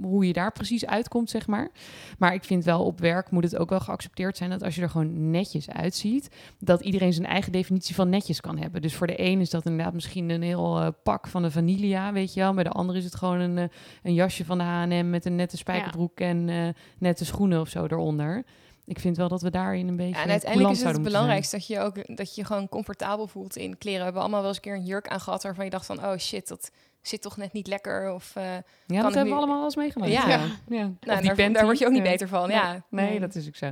hoe 0.02 0.28
je 0.28 0.34
daar 0.34 0.52
precies 0.52 0.86
uitkomt, 0.86 1.30
zeg 1.30 1.48
maar. 1.48 1.70
Maar 2.18 2.34
ik 2.34 2.44
vind 2.44 2.64
wel 2.64 2.86
op 2.86 3.00
werk 3.00 3.32
moet 3.32 3.44
het 3.44 3.58
ook 3.58 3.70
wel 3.70 3.80
geaccepteerd 3.80 4.38
zijn 4.38 4.50
dat 4.50 4.64
als 4.64 4.76
je 4.76 4.82
er 4.82 4.90
gewoon 4.90 5.32
netjes 5.32 5.70
uitziet, 5.70 6.30
dat 6.60 6.82
iedereen 6.82 7.14
zijn 7.14 7.28
eigen 7.28 7.52
definitie 7.52 7.96
van 7.96 8.10
netjes 8.10 8.42
kan 8.42 8.58
hebben. 8.58 8.82
Dus 8.82 8.96
voor 8.96 9.08
de 9.08 9.22
een 9.22 9.40
is 9.40 9.50
dat 9.50 9.66
inderdaad 9.66 9.94
misschien 9.94 10.30
een 10.30 10.42
heel 10.42 10.80
eh, 10.80 10.88
pak 11.04 11.28
van 11.28 11.42
de 11.42 11.52
Vanilla, 11.52 12.14
weet 12.14 12.34
je 12.34 12.40
wel. 12.40 12.54
Bij 12.54 12.64
de 12.64 12.70
ander 12.70 12.96
is 12.96 13.04
het 13.04 13.16
gewoon 13.16 13.40
een, 13.40 13.58
eh, 13.58 13.66
een 14.04 14.14
jasje 14.14 14.46
van 14.46 14.58
de 14.58 14.64
H&M 14.64 15.10
met 15.10 15.26
een 15.26 15.36
nette 15.36 15.58
spijkerbroek 15.58 16.20
en 16.20 16.50
eh, 16.50 16.68
nette 16.98 17.26
schoenen 17.26 17.60
of 17.60 17.70
zo 17.70 17.86
eronder. 17.86 18.44
Ik 18.92 19.00
vind 19.00 19.18
wel 19.18 19.28
dat 19.28 19.42
we 19.42 19.50
daarin 19.50 19.88
een 19.88 19.96
beetje 19.96 20.16
Ja, 20.16 20.24
en 20.24 20.30
uiteindelijk 20.30 20.74
is 20.74 20.84
het 20.84 20.94
het 20.94 21.02
belangrijkste 21.02 21.56
dat 21.56 21.68
je 21.68 21.80
ook 21.80 22.16
dat 22.18 22.36
je 22.36 22.46
gewoon 22.46 22.70
comfortabel 22.70 23.28
voelt 23.28 23.56
in 23.56 23.78
kleren. 23.78 23.98
We 24.00 24.04
hebben 24.04 24.22
allemaal 24.22 24.40
wel 24.40 24.48
eens 24.48 24.58
een 24.58 24.64
keer 24.64 24.76
een 24.76 24.86
jurk 24.86 25.08
aangehad 25.08 25.44
waarvan 25.44 25.66
je 25.66 25.72
dacht 25.72 25.86
van, 25.86 26.06
oh 26.06 26.18
shit, 26.18 26.48
dat 26.48 26.72
zit 27.02 27.22
toch 27.22 27.38
net 27.38 27.54
niet 27.54 27.68
lekker. 27.68 28.14
Of 28.14 28.34
uh, 28.38 28.44
zijn. 28.44 28.54
Ja, 28.54 28.62
kan 28.86 28.96
dat 28.96 29.04
hebben 29.04 29.24
nu- 29.24 29.30
we 29.30 29.36
allemaal 29.36 29.56
wel 29.56 29.66
eens 29.66 29.76
meegemaakt. 29.76 30.12
Ja. 30.12 30.30
ja. 30.30 30.38
ja. 30.68 30.86
Of 30.86 31.08
nou, 31.08 31.22
die 31.22 31.34
daar, 31.34 31.52
daar 31.54 31.66
word 31.66 31.78
je 31.80 31.86
ook 31.86 31.92
niet 31.92 32.04
Ja. 32.04 32.10
beter 32.12 32.28
van. 32.28 32.48
Nee, 32.48 32.58
Ja, 32.58 32.84
Nee, 32.90 33.20
dat 33.20 33.36
is 33.36 33.48
ook 33.48 33.56
zo. 33.56 33.72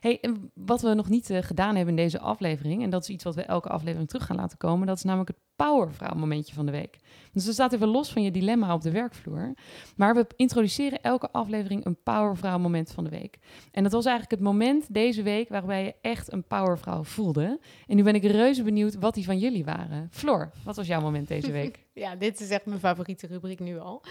Hey, 0.00 0.18
en 0.20 0.50
wat 0.54 0.80
we 0.80 0.94
nog 0.94 1.08
niet 1.08 1.30
eh, 1.30 1.42
gedaan 1.42 1.76
hebben 1.76 1.96
in 1.96 2.02
deze 2.02 2.20
aflevering, 2.20 2.82
en 2.82 2.90
dat 2.90 3.02
is 3.02 3.08
iets 3.08 3.24
wat 3.24 3.34
we 3.34 3.42
elke 3.42 3.68
aflevering 3.68 4.08
terug 4.08 4.26
gaan 4.26 4.36
laten 4.36 4.58
komen, 4.58 4.86
dat 4.86 4.96
is 4.96 5.02
namelijk 5.02 5.28
het 5.28 5.38
powervrouw 5.58 6.14
momentje 6.14 6.54
van 6.54 6.66
de 6.66 6.72
week. 6.72 6.98
Dus 7.32 7.44
dat 7.44 7.54
staat 7.54 7.72
even 7.72 7.88
los 7.88 8.12
van 8.12 8.22
je 8.22 8.30
dilemma 8.30 8.74
op 8.74 8.82
de 8.82 8.90
werkvloer. 8.90 9.54
Maar 9.96 10.14
we 10.14 10.26
introduceren 10.36 11.02
elke 11.02 11.30
aflevering 11.30 11.84
een 11.84 12.02
powervrouw 12.02 12.58
moment 12.58 12.90
van 12.92 13.04
de 13.04 13.10
week. 13.10 13.38
En 13.72 13.82
dat 13.82 13.92
was 13.92 14.04
eigenlijk 14.04 14.40
het 14.40 14.50
moment 14.50 14.94
deze 14.94 15.22
week 15.22 15.48
waarbij 15.48 15.84
je 15.84 15.94
echt 16.00 16.32
een 16.32 16.44
powervrouw 16.44 17.04
voelde. 17.04 17.60
En 17.86 17.96
nu 17.96 18.02
ben 18.02 18.14
ik 18.14 18.22
reuze 18.22 18.62
benieuwd 18.62 18.94
wat 18.94 19.14
die 19.14 19.24
van 19.24 19.38
jullie 19.38 19.64
waren. 19.64 20.08
Floor, 20.10 20.50
wat 20.64 20.76
was 20.76 20.86
jouw 20.86 21.00
moment 21.00 21.28
deze 21.28 21.52
week? 21.52 21.84
ja, 22.04 22.16
dit 22.16 22.40
is 22.40 22.50
echt 22.50 22.66
mijn 22.66 22.80
favoriete 22.80 23.26
rubriek 23.26 23.60
nu 23.60 23.78
al. 23.78 24.02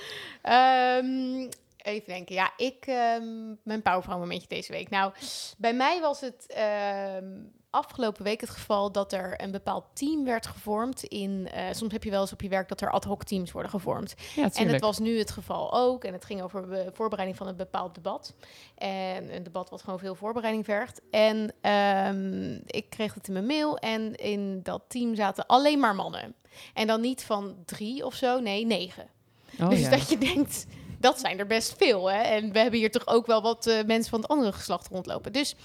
Ehm, 0.41 1.49
even 1.77 2.07
denken. 2.07 2.35
Ja, 2.35 2.51
ik, 2.57 2.85
ehm, 2.85 3.55
mijn 3.63 3.81
powervrouw 3.81 4.17
momentje 4.17 4.47
deze 4.47 4.71
week. 4.71 4.89
Nou, 4.89 5.13
bij 5.57 5.73
mij 5.73 6.01
was 6.01 6.21
het 6.21 6.45
ehm, 6.47 7.25
afgelopen 7.77 8.23
week 8.23 8.41
het 8.41 8.49
geval 8.49 8.91
dat 8.91 9.13
er 9.13 9.41
een 9.41 9.51
bepaald 9.51 9.83
team 9.93 10.25
werd 10.25 10.47
gevormd. 10.47 11.03
In, 11.03 11.49
eh, 11.51 11.65
soms 11.71 11.91
heb 11.91 12.03
je 12.03 12.09
wel 12.09 12.21
eens 12.21 12.33
op 12.33 12.41
je 12.41 12.49
werk 12.49 12.67
dat 12.67 12.81
er 12.81 12.91
ad 12.91 13.03
hoc 13.03 13.23
teams 13.23 13.51
worden 13.51 13.71
gevormd. 13.71 14.15
Ja, 14.35 14.49
En 14.53 14.67
het 14.67 14.81
was 14.81 14.99
nu 14.99 15.17
het 15.17 15.31
geval 15.31 15.73
ook. 15.73 16.03
En 16.03 16.13
het 16.13 16.25
ging 16.25 16.41
over 16.41 16.69
de 16.69 16.89
voorbereiding 16.93 17.37
van 17.37 17.47
een 17.47 17.55
bepaald 17.55 17.95
debat. 17.95 18.33
En 18.75 19.35
een 19.35 19.43
debat 19.43 19.69
wat 19.69 19.81
gewoon 19.81 19.99
veel 19.99 20.15
voorbereiding 20.15 20.65
vergt. 20.65 21.01
En 21.11 21.53
ehm, 21.61 22.53
ik 22.65 22.89
kreeg 22.89 23.13
het 23.13 23.27
in 23.27 23.33
mijn 23.33 23.45
mail. 23.45 23.77
En 23.77 24.15
in 24.15 24.59
dat 24.63 24.81
team 24.87 25.15
zaten 25.15 25.45
alleen 25.45 25.79
maar 25.79 25.95
mannen. 25.95 26.35
En 26.73 26.87
dan 26.87 27.01
niet 27.01 27.23
van 27.23 27.55
drie 27.65 28.05
of 28.05 28.13
zo, 28.13 28.39
nee, 28.39 28.65
negen. 28.65 29.07
Oh, 29.59 29.69
dus 29.69 29.79
ja. 29.79 29.89
dat 29.89 30.09
je 30.09 30.17
denkt, 30.17 30.65
dat 30.99 31.19
zijn 31.19 31.39
er 31.39 31.47
best 31.47 31.73
veel. 31.77 32.11
Hè? 32.11 32.21
En 32.21 32.51
we 32.51 32.59
hebben 32.59 32.79
hier 32.79 32.91
toch 32.91 33.07
ook 33.07 33.25
wel 33.25 33.41
wat 33.41 33.67
eh, 33.67 33.83
mensen 33.85 34.09
van 34.09 34.19
het 34.19 34.29
andere 34.29 34.51
geslacht 34.51 34.87
rondlopen. 34.87 35.33
Dus 35.33 35.55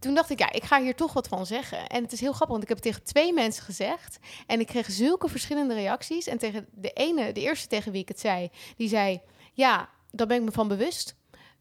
toen 0.00 0.14
dacht 0.14 0.30
ik, 0.30 0.38
ja, 0.38 0.52
ik 0.52 0.64
ga 0.64 0.82
hier 0.82 0.94
toch 0.94 1.12
wat 1.12 1.28
van 1.28 1.46
zeggen. 1.46 1.86
En 1.86 2.02
het 2.02 2.12
is 2.12 2.20
heel 2.20 2.32
grappig, 2.32 2.48
want 2.48 2.62
ik 2.62 2.68
heb 2.68 2.76
het 2.76 2.86
tegen 2.86 3.04
twee 3.04 3.32
mensen 3.32 3.62
gezegd. 3.62 4.18
En 4.46 4.60
ik 4.60 4.66
kreeg 4.66 4.90
zulke 4.90 5.28
verschillende 5.28 5.74
reacties. 5.74 6.26
En 6.26 6.38
tegen 6.38 6.66
de 6.72 6.90
ene, 6.90 7.32
de 7.32 7.40
eerste 7.40 7.66
tegen 7.66 7.92
wie 7.92 8.00
ik 8.00 8.08
het 8.08 8.20
zei, 8.20 8.50
die 8.76 8.88
zei... 8.88 9.20
Ja, 9.52 9.88
daar 10.10 10.26
ben 10.26 10.36
ik 10.36 10.42
me 10.42 10.52
van 10.52 10.68
bewust. 10.68 11.16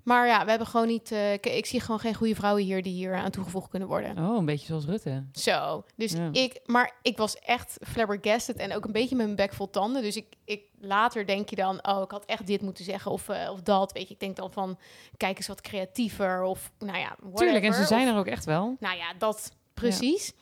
Maar 0.09 0.27
ja, 0.27 0.43
we 0.43 0.49
hebben 0.49 0.67
gewoon 0.67 0.87
niet... 0.87 1.11
eh, 1.11 1.33
ik, 1.33 1.45
ik 1.45 1.65
zie 1.65 1.79
gewoon 1.81 1.99
geen 1.99 2.13
goede 2.15 2.35
vrouwen 2.35 2.63
hier 2.63 2.83
die 2.83 2.93
hier 2.93 3.15
aan 3.15 3.29
toegevoegd 3.31 3.69
kunnen 3.69 3.87
worden. 3.87 4.17
Oh, 4.17 4.37
een 4.37 4.45
beetje 4.45 4.65
zoals 4.65 4.85
Rutte. 4.85 5.25
Zo. 5.33 5.83
Dus 5.95 6.11
Ja. 6.11 6.29
ik, 6.31 6.59
maar 6.65 6.95
ik 7.01 7.17
was 7.17 7.35
echt 7.39 7.77
flabbergasted 7.87 8.57
en 8.57 8.75
ook 8.75 8.85
een 8.85 8.91
beetje 8.91 9.15
met 9.15 9.25
mijn 9.25 9.37
bek 9.37 9.53
vol 9.53 9.69
tanden. 9.69 10.01
Dus 10.01 10.15
ik, 10.15 10.25
ik 10.45 10.61
later 10.79 11.25
denk 11.25 11.49
je 11.49 11.55
dan, 11.55 11.87
oh, 11.87 12.01
ik 12.01 12.11
had 12.11 12.25
echt 12.25 12.47
dit 12.47 12.61
moeten 12.61 12.83
zeggen 12.83 13.11
of, 13.11 13.29
eh, 13.29 13.49
of 13.51 13.61
dat. 13.61 13.91
Weet 13.91 14.07
je, 14.07 14.13
ik 14.13 14.19
denk 14.19 14.35
dan 14.35 14.51
van, 14.51 14.79
kijk 15.17 15.37
eens 15.37 15.47
wat 15.47 15.61
creatiever 15.61 16.43
of, 16.43 16.71
nou 16.79 16.97
ja, 16.97 17.15
Tuurlijk, 17.15 17.39
en 17.39 17.41
ze 17.41 17.49
whatever. 17.59 17.85
zijn 17.87 18.07
Of- 18.07 18.13
er 18.13 18.19
ook 18.19 18.27
echt 18.27 18.45
wel. 18.45 18.75
Nou 18.79 18.97
ja, 18.97 19.13
dat 19.17 19.51
precies. 19.73 20.33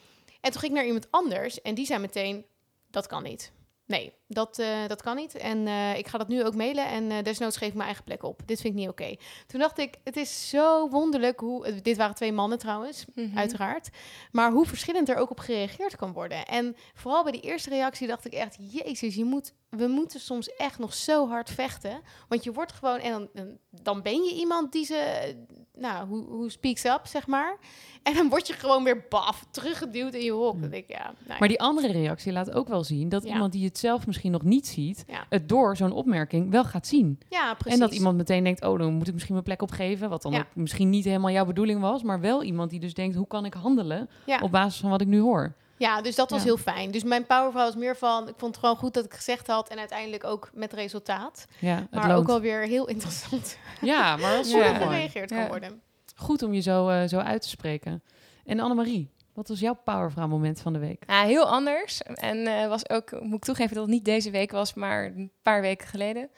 En 0.42 0.52
toen 0.52 0.60
ging 0.60 0.72
ik 0.72 0.78
naar 0.78 0.86
iemand 0.88 1.08
anders 1.12 1.62
en 1.62 1.76
die 1.76 1.86
zei 1.86 2.00
meteen, 2.00 2.46
dat 2.90 3.08
kan 3.08 3.24
niet. 3.24 3.52
Nee, 3.86 4.14
dat, 4.28 4.60
eh, 4.60 4.88
dat 4.88 5.02
kan 5.02 5.16
niet. 5.16 5.36
En 5.36 5.68
eh, 5.68 5.98
ik 5.98 6.08
ga 6.08 6.18
dat 6.18 6.28
nu 6.28 6.44
ook 6.46 6.56
mailen 6.56 6.88
en 6.88 7.12
eh, 7.12 7.24
desnoods 7.24 7.58
geef 7.58 7.68
ik 7.68 7.74
mijn 7.74 7.86
eigen 7.86 8.04
plek 8.04 8.24
op. 8.24 8.42
Dit 8.46 8.62
vind 8.62 8.74
ik 8.74 8.80
niet 8.80 8.90
oké. 8.90 9.16
Toen 9.48 9.60
dacht 9.60 9.78
ik, 9.78 9.96
het 10.04 10.16
is 10.18 10.50
zo 10.50 10.90
wonderlijk 10.90 11.40
hoe... 11.40 11.82
Dit 11.82 11.98
waren 11.98 12.16
twee 12.16 12.32
mannen 12.32 12.58
trouwens, 12.58 13.06
Mhm. 13.16 13.38
uiteraard. 13.38 13.90
Maar 14.32 14.52
hoe 14.52 14.66
verschillend 14.66 15.10
er 15.10 15.16
ook 15.16 15.30
op 15.30 15.40
gereageerd 15.40 15.96
kan 15.96 16.14
worden. 16.14 16.46
En 16.46 16.76
vooral 16.94 17.24
bij 17.24 17.32
die 17.32 17.42
eerste 17.42 17.70
reactie 17.70 18.08
dacht 18.08 18.26
ik 18.26 18.34
echt... 18.34 18.58
Jezus, 18.72 19.16
je 19.16 19.24
moet, 19.26 19.54
we 19.70 19.88
moeten 19.88 20.20
soms 20.20 20.56
echt 20.56 20.80
nog 20.80 20.94
zo 20.94 21.28
hard 21.30 21.50
vechten. 21.50 22.02
Want 22.28 22.44
je 22.44 22.52
wordt 22.52 22.72
gewoon... 22.72 23.00
En 23.00 23.30
dan, 23.34 23.58
dan- 23.70 24.02
ben 24.02 24.24
je 24.24 24.34
iemand 24.36 24.72
die 24.72 24.86
ze... 24.86 25.34
Nou, 25.74 26.08
hoe, 26.08 26.26
hoe 26.26 26.50
speaks 26.52 26.86
up, 26.86 27.02
zeg 27.04 27.28
maar. 27.28 27.58
En 28.04 28.14
dan 28.14 28.30
word 28.30 28.48
je 28.48 28.54
gewoon 28.54 28.84
weer 28.84 29.06
baf, 29.10 29.46
teruggeduwd 29.52 30.14
in 30.14 30.24
je 30.24 30.32
hok. 30.32 30.56
Ja. 30.62 30.68
Ik, 30.72 30.86
ja, 30.88 31.14
nou 31.28 31.40
Maar 31.40 31.48
die 31.48 31.60
andere 31.60 31.92
reactie 31.92 32.32
laat 32.32 32.52
ook 32.52 32.68
wel 32.68 32.84
zien 32.84 33.10
dat 33.10 33.24
Ja. 33.24 33.30
iemand 33.34 33.52
die 33.52 33.66
het 33.66 33.78
zelf 33.78 34.06
misschien 34.08 34.17
nog 34.24 34.44
niet 34.44 34.68
ziet, 34.68 35.04
Ja. 35.08 35.26
het 35.30 35.50
door 35.50 35.78
zo'n 35.78 35.92
opmerking 35.92 36.52
wel 36.52 36.64
gaat 36.64 36.88
zien. 36.88 37.20
ja, 37.30 37.54
precies. 37.54 37.80
En 37.80 37.86
dat 37.88 37.96
iemand 37.98 38.18
meteen 38.18 38.44
denkt, 38.44 38.66
oh, 38.66 38.80
dan 38.80 38.94
moet 38.94 39.08
ik 39.08 39.14
misschien 39.14 39.34
mijn 39.34 39.46
plek 39.46 39.62
opgeven. 39.62 40.10
Wat 40.10 40.22
dan 40.22 40.32
Ja. 40.32 40.40
ook 40.40 40.46
misschien 40.54 40.90
niet 40.90 41.06
helemaal 41.06 41.32
jouw 41.32 41.46
bedoeling 41.46 41.82
was. 41.82 42.04
Maar 42.04 42.20
wel 42.20 42.44
iemand 42.44 42.70
die 42.70 42.80
dus 42.80 42.94
denkt, 42.94 43.16
hoe 43.16 43.28
kan 43.28 43.46
ik 43.46 43.54
handelen 43.54 44.10
Ja. 44.26 44.40
op 44.42 44.52
basis 44.52 44.80
van 44.82 44.90
wat 44.90 45.02
ik 45.02 45.08
nu 45.08 45.20
hoor. 45.20 45.54
Ja, 45.78 46.02
dus 46.02 46.16
dat 46.16 46.30
was 46.30 46.44
heel 46.44 46.58
fijn. 46.58 46.92
Dus 46.92 47.04
mijn 47.04 47.26
powervrouw 47.26 47.66
was 47.66 47.76
meer 47.76 47.98
van... 47.98 48.28
Ik 48.28 48.34
vond 48.38 48.56
het 48.56 48.64
gewoon 48.66 48.76
goed 48.80 48.94
dat 48.94 49.06
ik 49.06 49.14
gezegd 49.14 49.48
had. 49.48 49.70
En 49.70 49.78
uiteindelijk 49.78 50.24
ook 50.24 50.50
met 50.54 50.74
resultaat. 50.74 51.48
Ja, 51.60 51.76
het 51.76 51.92
Maar 51.92 52.08
loont. 52.08 52.20
ook 52.20 52.28
wel 52.28 52.42
weer 52.42 52.62
heel 52.62 52.88
interessant 52.88 53.58
Ja, 53.82 54.16
maar 54.18 54.34
er 54.40 54.46
mooi. 54.52 54.74
gereageerd 54.76 55.30
kan 55.30 55.48
worden. 55.48 55.82
Goed 56.16 56.44
om 56.44 56.54
je 56.54 56.62
zo, 56.62 56.88
eh, 56.90 57.08
zo 57.08 57.18
uit 57.18 57.42
te 57.42 57.50
spreken. 57.50 58.04
En 58.46 58.60
Annemarie, 58.60 59.10
wat 59.38 59.48
was 59.48 59.60
jouw 59.60 59.74
powervrouw 59.84 60.28
moment 60.28 60.62
van 60.62 60.74
de 60.74 60.80
week? 60.80 61.04
Ja, 61.08 61.24
heel 61.24 61.50
anders. 61.50 62.02
En 62.02 62.48
eh, 62.48 62.68
was 62.68 62.90
ook, 62.90 63.22
moet 63.22 63.34
ik 63.38 63.44
toegeven 63.44 63.74
dat 63.76 63.84
het 63.84 63.94
niet 63.94 64.06
deze 64.06 64.32
week 64.32 64.52
was, 64.52 64.74
maar 64.74 65.06
een 65.06 65.32
paar 65.42 65.62
weken 65.62 65.88
geleden. 65.88 66.30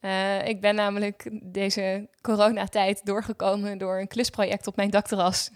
Eh, 0.00 0.46
ik 0.46 0.60
ben 0.60 0.74
namelijk 0.74 1.30
deze 1.42 2.08
coronatijd 2.20 3.04
doorgekomen 3.04 3.78
door 3.78 3.98
een 3.98 4.08
klusproject 4.08 4.66
op 4.66 4.76
mijn 4.76 4.90
dakterras 4.90 5.50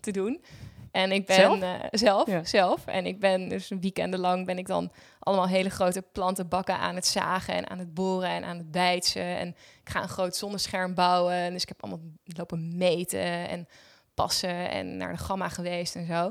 te 0.00 0.10
doen. 0.10 0.44
En 0.90 1.12
ik 1.12 1.26
ben 1.26 1.36
Zelf? 1.36 1.60
eh, 1.60 1.74
zelf, 1.90 2.26
Ja. 2.28 2.44
zelf. 2.44 2.86
En 2.86 3.06
ik 3.06 3.20
ben 3.20 3.48
dus 3.48 3.68
weekenden 3.80 4.20
lang 4.20 4.46
ben 4.46 4.58
ik 4.58 4.66
dan 4.66 4.92
allemaal 5.18 5.46
hele 5.48 5.70
grote 5.70 6.02
plantenbakken 6.02 6.78
aan 6.78 6.94
het 6.94 7.06
zagen 7.06 7.54
en 7.54 7.70
aan 7.70 7.78
het 7.78 7.94
boren 7.94 8.28
en 8.28 8.44
aan 8.44 8.56
het 8.58 8.70
bijtsen. 8.70 9.22
En 9.36 9.48
ik 9.84 9.90
ga 9.90 10.02
een 10.02 10.08
groot 10.08 10.36
zonnescherm 10.36 10.94
bouwen. 10.94 11.52
Dus 11.52 11.62
ik 11.62 11.68
heb 11.68 11.82
allemaal 11.82 12.02
lopen 12.24 12.76
meten 12.76 13.48
en 13.48 13.66
passen 14.14 14.70
en 14.70 14.96
naar 14.96 15.12
de 15.12 15.22
gamma 15.22 15.48
geweest 15.48 15.94
en 15.94 16.06
zo. 16.06 16.30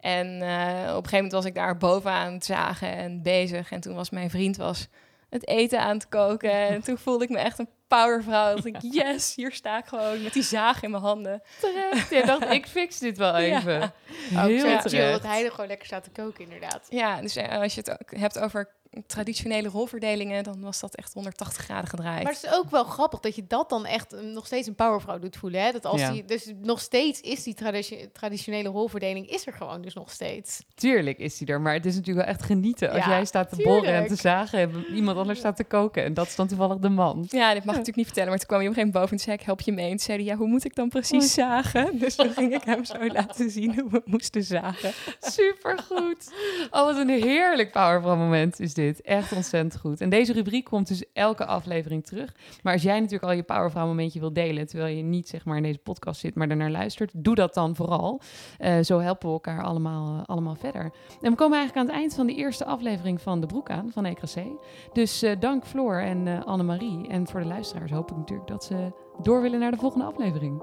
En 0.00 0.26
eh, 0.42 0.48
op 0.80 0.86
een 0.86 0.94
gegeven 0.94 1.14
moment 1.14 1.32
was 1.32 1.44
ik 1.44 1.54
daar 1.54 1.76
boven 1.76 2.10
aan 2.10 2.32
het 2.32 2.44
zagen 2.44 2.96
en 2.96 3.22
bezig. 3.22 3.70
En 3.70 3.80
toen 3.80 3.94
was 3.94 4.10
mijn 4.10 4.30
vriend 4.30 4.56
was 4.56 4.88
het 5.28 5.48
eten 5.48 5.80
aan 5.80 5.94
het 5.94 6.08
koken. 6.08 6.52
En 6.52 6.82
toen 6.82 6.98
voelde 7.04 7.24
ik 7.24 7.30
me 7.30 7.38
echt 7.38 7.58
een 7.58 7.68
powervrouw. 7.88 8.54
Dat 8.54 8.64
ik, 8.64 8.76
yes, 8.80 9.34
hier 9.34 9.52
sta 9.52 9.78
ik 9.78 9.84
gewoon 9.86 10.22
met 10.22 10.32
die 10.32 10.42
zaag 10.42 10.82
in 10.82 10.90
mijn 10.90 11.02
handen. 11.02 11.42
Terecht. 11.60 12.26
Dacht, 12.26 12.50
ik 12.50 12.66
fix 12.66 12.98
dit 12.98 13.18
wel 13.18 13.38
Ja. 13.38 13.58
even. 13.58 13.82
Ook 13.82 13.90
Heel 14.30 14.58
chill 14.60 14.78
terecht. 14.78 15.12
dat 15.12 15.30
hij 15.30 15.44
er 15.44 15.50
gewoon 15.50 15.66
lekker 15.66 15.86
staat 15.86 16.04
te 16.04 16.10
koken, 16.10 16.44
inderdaad. 16.44 16.86
Ja, 16.88 17.20
dus 17.20 17.36
eh, 17.36 17.58
als 17.60 17.74
je 17.74 17.80
het 17.80 17.90
ook 17.90 18.16
hebt 18.18 18.38
over 18.38 18.68
traditionele 19.06 19.68
rolverdelingen, 19.68 20.44
dan 20.44 20.60
was 20.60 20.80
dat 20.80 20.94
echt 20.94 21.12
180 21.12 21.64
graden 21.64 21.88
gedraaid. 21.90 22.22
Maar 22.22 22.32
het 22.32 22.44
is 22.44 22.52
ook 22.54 22.70
wel 22.70 22.84
grappig 22.84 23.20
dat 23.20 23.34
je 23.36 23.44
dat 23.46 23.68
dan 23.68 23.86
echt 23.86 24.12
eh, 24.12 24.20
nog 24.20 24.46
steeds 24.46 24.68
een 24.68 24.74
powervrouw 24.74 25.18
doet 25.18 25.36
voelen. 25.36 25.62
Hè? 25.62 25.72
Dat 25.72 25.84
als 25.86 26.00
Ja. 26.00 26.10
die, 26.12 26.24
dus 26.24 26.52
nog 26.62 26.80
steeds 26.80 27.20
is 27.20 27.42
die 27.42 27.54
traditio- 27.54 28.06
traditionele 28.12 28.68
rolverdeling 28.68 29.28
is 29.30 29.46
er 29.46 29.52
gewoon 29.52 29.80
dus 29.82 29.94
nog 29.94 30.10
steeds. 30.10 30.62
Tuurlijk 30.74 31.18
is 31.18 31.38
die 31.38 31.46
er, 31.46 31.60
maar 31.60 31.72
het 31.74 31.86
is 31.86 31.94
natuurlijk 31.94 32.26
wel 32.26 32.34
echt 32.36 32.44
genieten. 32.44 32.90
Als 32.90 33.04
Ja, 33.04 33.08
jij 33.10 33.24
staat 33.24 33.48
te 33.48 33.56
borren 33.62 33.84
en 33.94 34.06
te 34.06 34.14
tuurlijk. 34.16 34.20
zagen 34.20 34.58
en 34.58 34.84
iemand 34.94 35.16
anders 35.18 35.38
staat 35.38 35.56
te 35.56 35.64
koken. 35.64 36.04
En 36.04 36.14
dat 36.14 36.26
is 36.26 36.36
dan 36.36 36.46
toevallig 36.46 36.78
de 36.78 36.88
man. 36.88 37.26
Ja, 37.28 37.46
dit 37.54 37.64
mag 37.64 37.74
ik 37.74 37.80
natuurlijk 37.80 37.96
niet 37.96 38.06
vertellen, 38.06 38.28
maar 38.30 38.38
toen 38.38 38.46
kwam 38.48 38.60
je 38.60 38.68
op 38.68 38.76
een 38.76 38.80
gegeven 38.82 39.00
moment 39.00 39.10
boven 39.10 39.12
en 39.12 39.18
zei 39.22 39.36
ik, 39.36 39.42
help 39.42 39.60
je 39.60 39.72
mee? 39.72 39.84
En 39.84 39.90
toen 39.90 39.98
zei 39.98 40.18
hij, 40.18 40.26
ja, 40.26 40.36
hoe 40.36 40.48
moet 40.48 40.64
ik 40.64 40.74
dan 40.74 40.88
precies 40.88 41.32
zagen? 41.34 41.98
Dus 41.98 42.14
toen 42.14 42.30
ging 42.30 42.54
ik 42.54 42.62
hem 42.64 42.84
zo 42.84 43.06
laten 43.06 43.50
zien 43.50 43.80
hoe 43.80 43.90
we 43.90 44.02
moesten 44.04 44.42
zagen. 44.42 44.92
Supergoed. 45.20 46.32
Oh, 46.70 46.84
wat 46.84 46.96
een 46.96 47.08
heerlijk 47.08 47.72
powervrouw 47.72 48.16
moment 48.16 48.60
is 48.60 48.74
dit. 48.74 48.78
Echt 48.88 49.32
ontzettend 49.32 49.80
goed. 49.80 50.00
En 50.00 50.10
deze 50.10 50.32
rubriek 50.32 50.64
komt 50.64 50.88
dus 50.88 51.04
elke 51.12 51.46
aflevering 51.46 52.06
terug. 52.06 52.34
Maar 52.62 52.72
als 52.72 52.82
jij 52.82 53.00
natuurlijk 53.00 53.24
al 53.24 53.32
je 53.32 53.42
powervrouw 53.42 53.86
momentje 53.86 54.20
wilt 54.20 54.34
delen, 54.34 54.66
terwijl 54.66 54.96
je 54.96 55.02
niet 55.02 55.28
zeg 55.28 55.44
maar 55.44 55.56
in 55.56 55.62
deze 55.62 55.78
podcast 55.78 56.20
zit, 56.20 56.34
maar 56.34 56.48
ernaar 56.48 56.70
luistert, 56.70 57.10
doe 57.14 57.34
dat 57.34 57.54
dan 57.54 57.76
vooral. 57.76 58.20
Eh, 58.58 58.80
zo 58.80 58.98
helpen 58.98 59.26
we 59.28 59.34
elkaar 59.34 59.62
allemaal, 59.62 60.18
eh, 60.18 60.24
allemaal 60.26 60.54
verder. 60.54 60.82
En 61.20 61.30
we 61.30 61.36
komen 61.36 61.58
eigenlijk 61.58 61.76
aan 61.76 61.86
het 61.86 62.02
eind 62.02 62.14
van 62.14 62.26
de 62.26 62.34
eerste 62.34 62.64
aflevering 62.64 63.20
van 63.20 63.40
De 63.40 63.46
Broek 63.46 63.70
aan, 63.70 63.90
van 63.92 64.04
EKC. 64.04 64.44
Dus 64.92 65.22
eh, 65.22 65.40
dank 65.40 65.66
Floor 65.66 66.00
en 66.00 66.26
uh, 66.26 66.44
Annemarie. 66.44 67.08
En 67.08 67.26
voor 67.26 67.40
de 67.40 67.46
luisteraars 67.46 67.90
hoop 67.90 68.10
ik 68.10 68.16
natuurlijk 68.16 68.48
dat 68.48 68.64
ze 68.64 68.92
door 69.22 69.42
willen 69.42 69.60
naar 69.60 69.70
de 69.70 69.76
volgende 69.76 70.04
aflevering. 70.04 70.62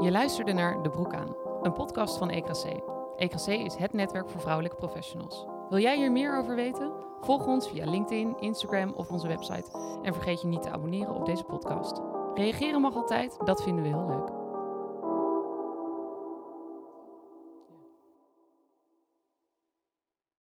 Je 0.00 0.10
luisterde 0.10 0.52
naar 0.52 0.82
De 0.82 0.90
Broek 0.90 1.14
aan, 1.14 1.36
een 1.62 1.72
podcast 1.72 2.18
van 2.18 2.30
EKC. 2.30 2.96
EKC 3.18 3.46
is 3.46 3.74
het 3.74 3.92
netwerk 3.92 4.28
voor 4.28 4.40
vrouwelijke 4.40 4.76
professionals. 4.76 5.46
Wil 5.68 5.78
jij 5.78 5.96
hier 5.96 6.12
meer 6.12 6.38
over 6.38 6.54
weten? 6.54 6.92
Volg 7.20 7.46
ons 7.46 7.68
via 7.68 7.90
LinkedIn, 7.90 8.36
Instagram 8.40 8.92
of 8.96 9.10
onze 9.10 9.28
website. 9.28 9.70
En 10.02 10.14
vergeet 10.14 10.40
je 10.40 10.46
niet 10.46 10.62
te 10.62 10.70
abonneren 10.70 11.14
op 11.14 11.26
deze 11.26 11.44
podcast. 11.44 12.00
Reageren 12.34 12.80
mag 12.80 12.94
altijd, 12.94 13.36
dat 13.44 13.62
vinden 13.62 13.82
we 13.82 13.88
heel 13.88 14.06
leuk. 14.06 14.37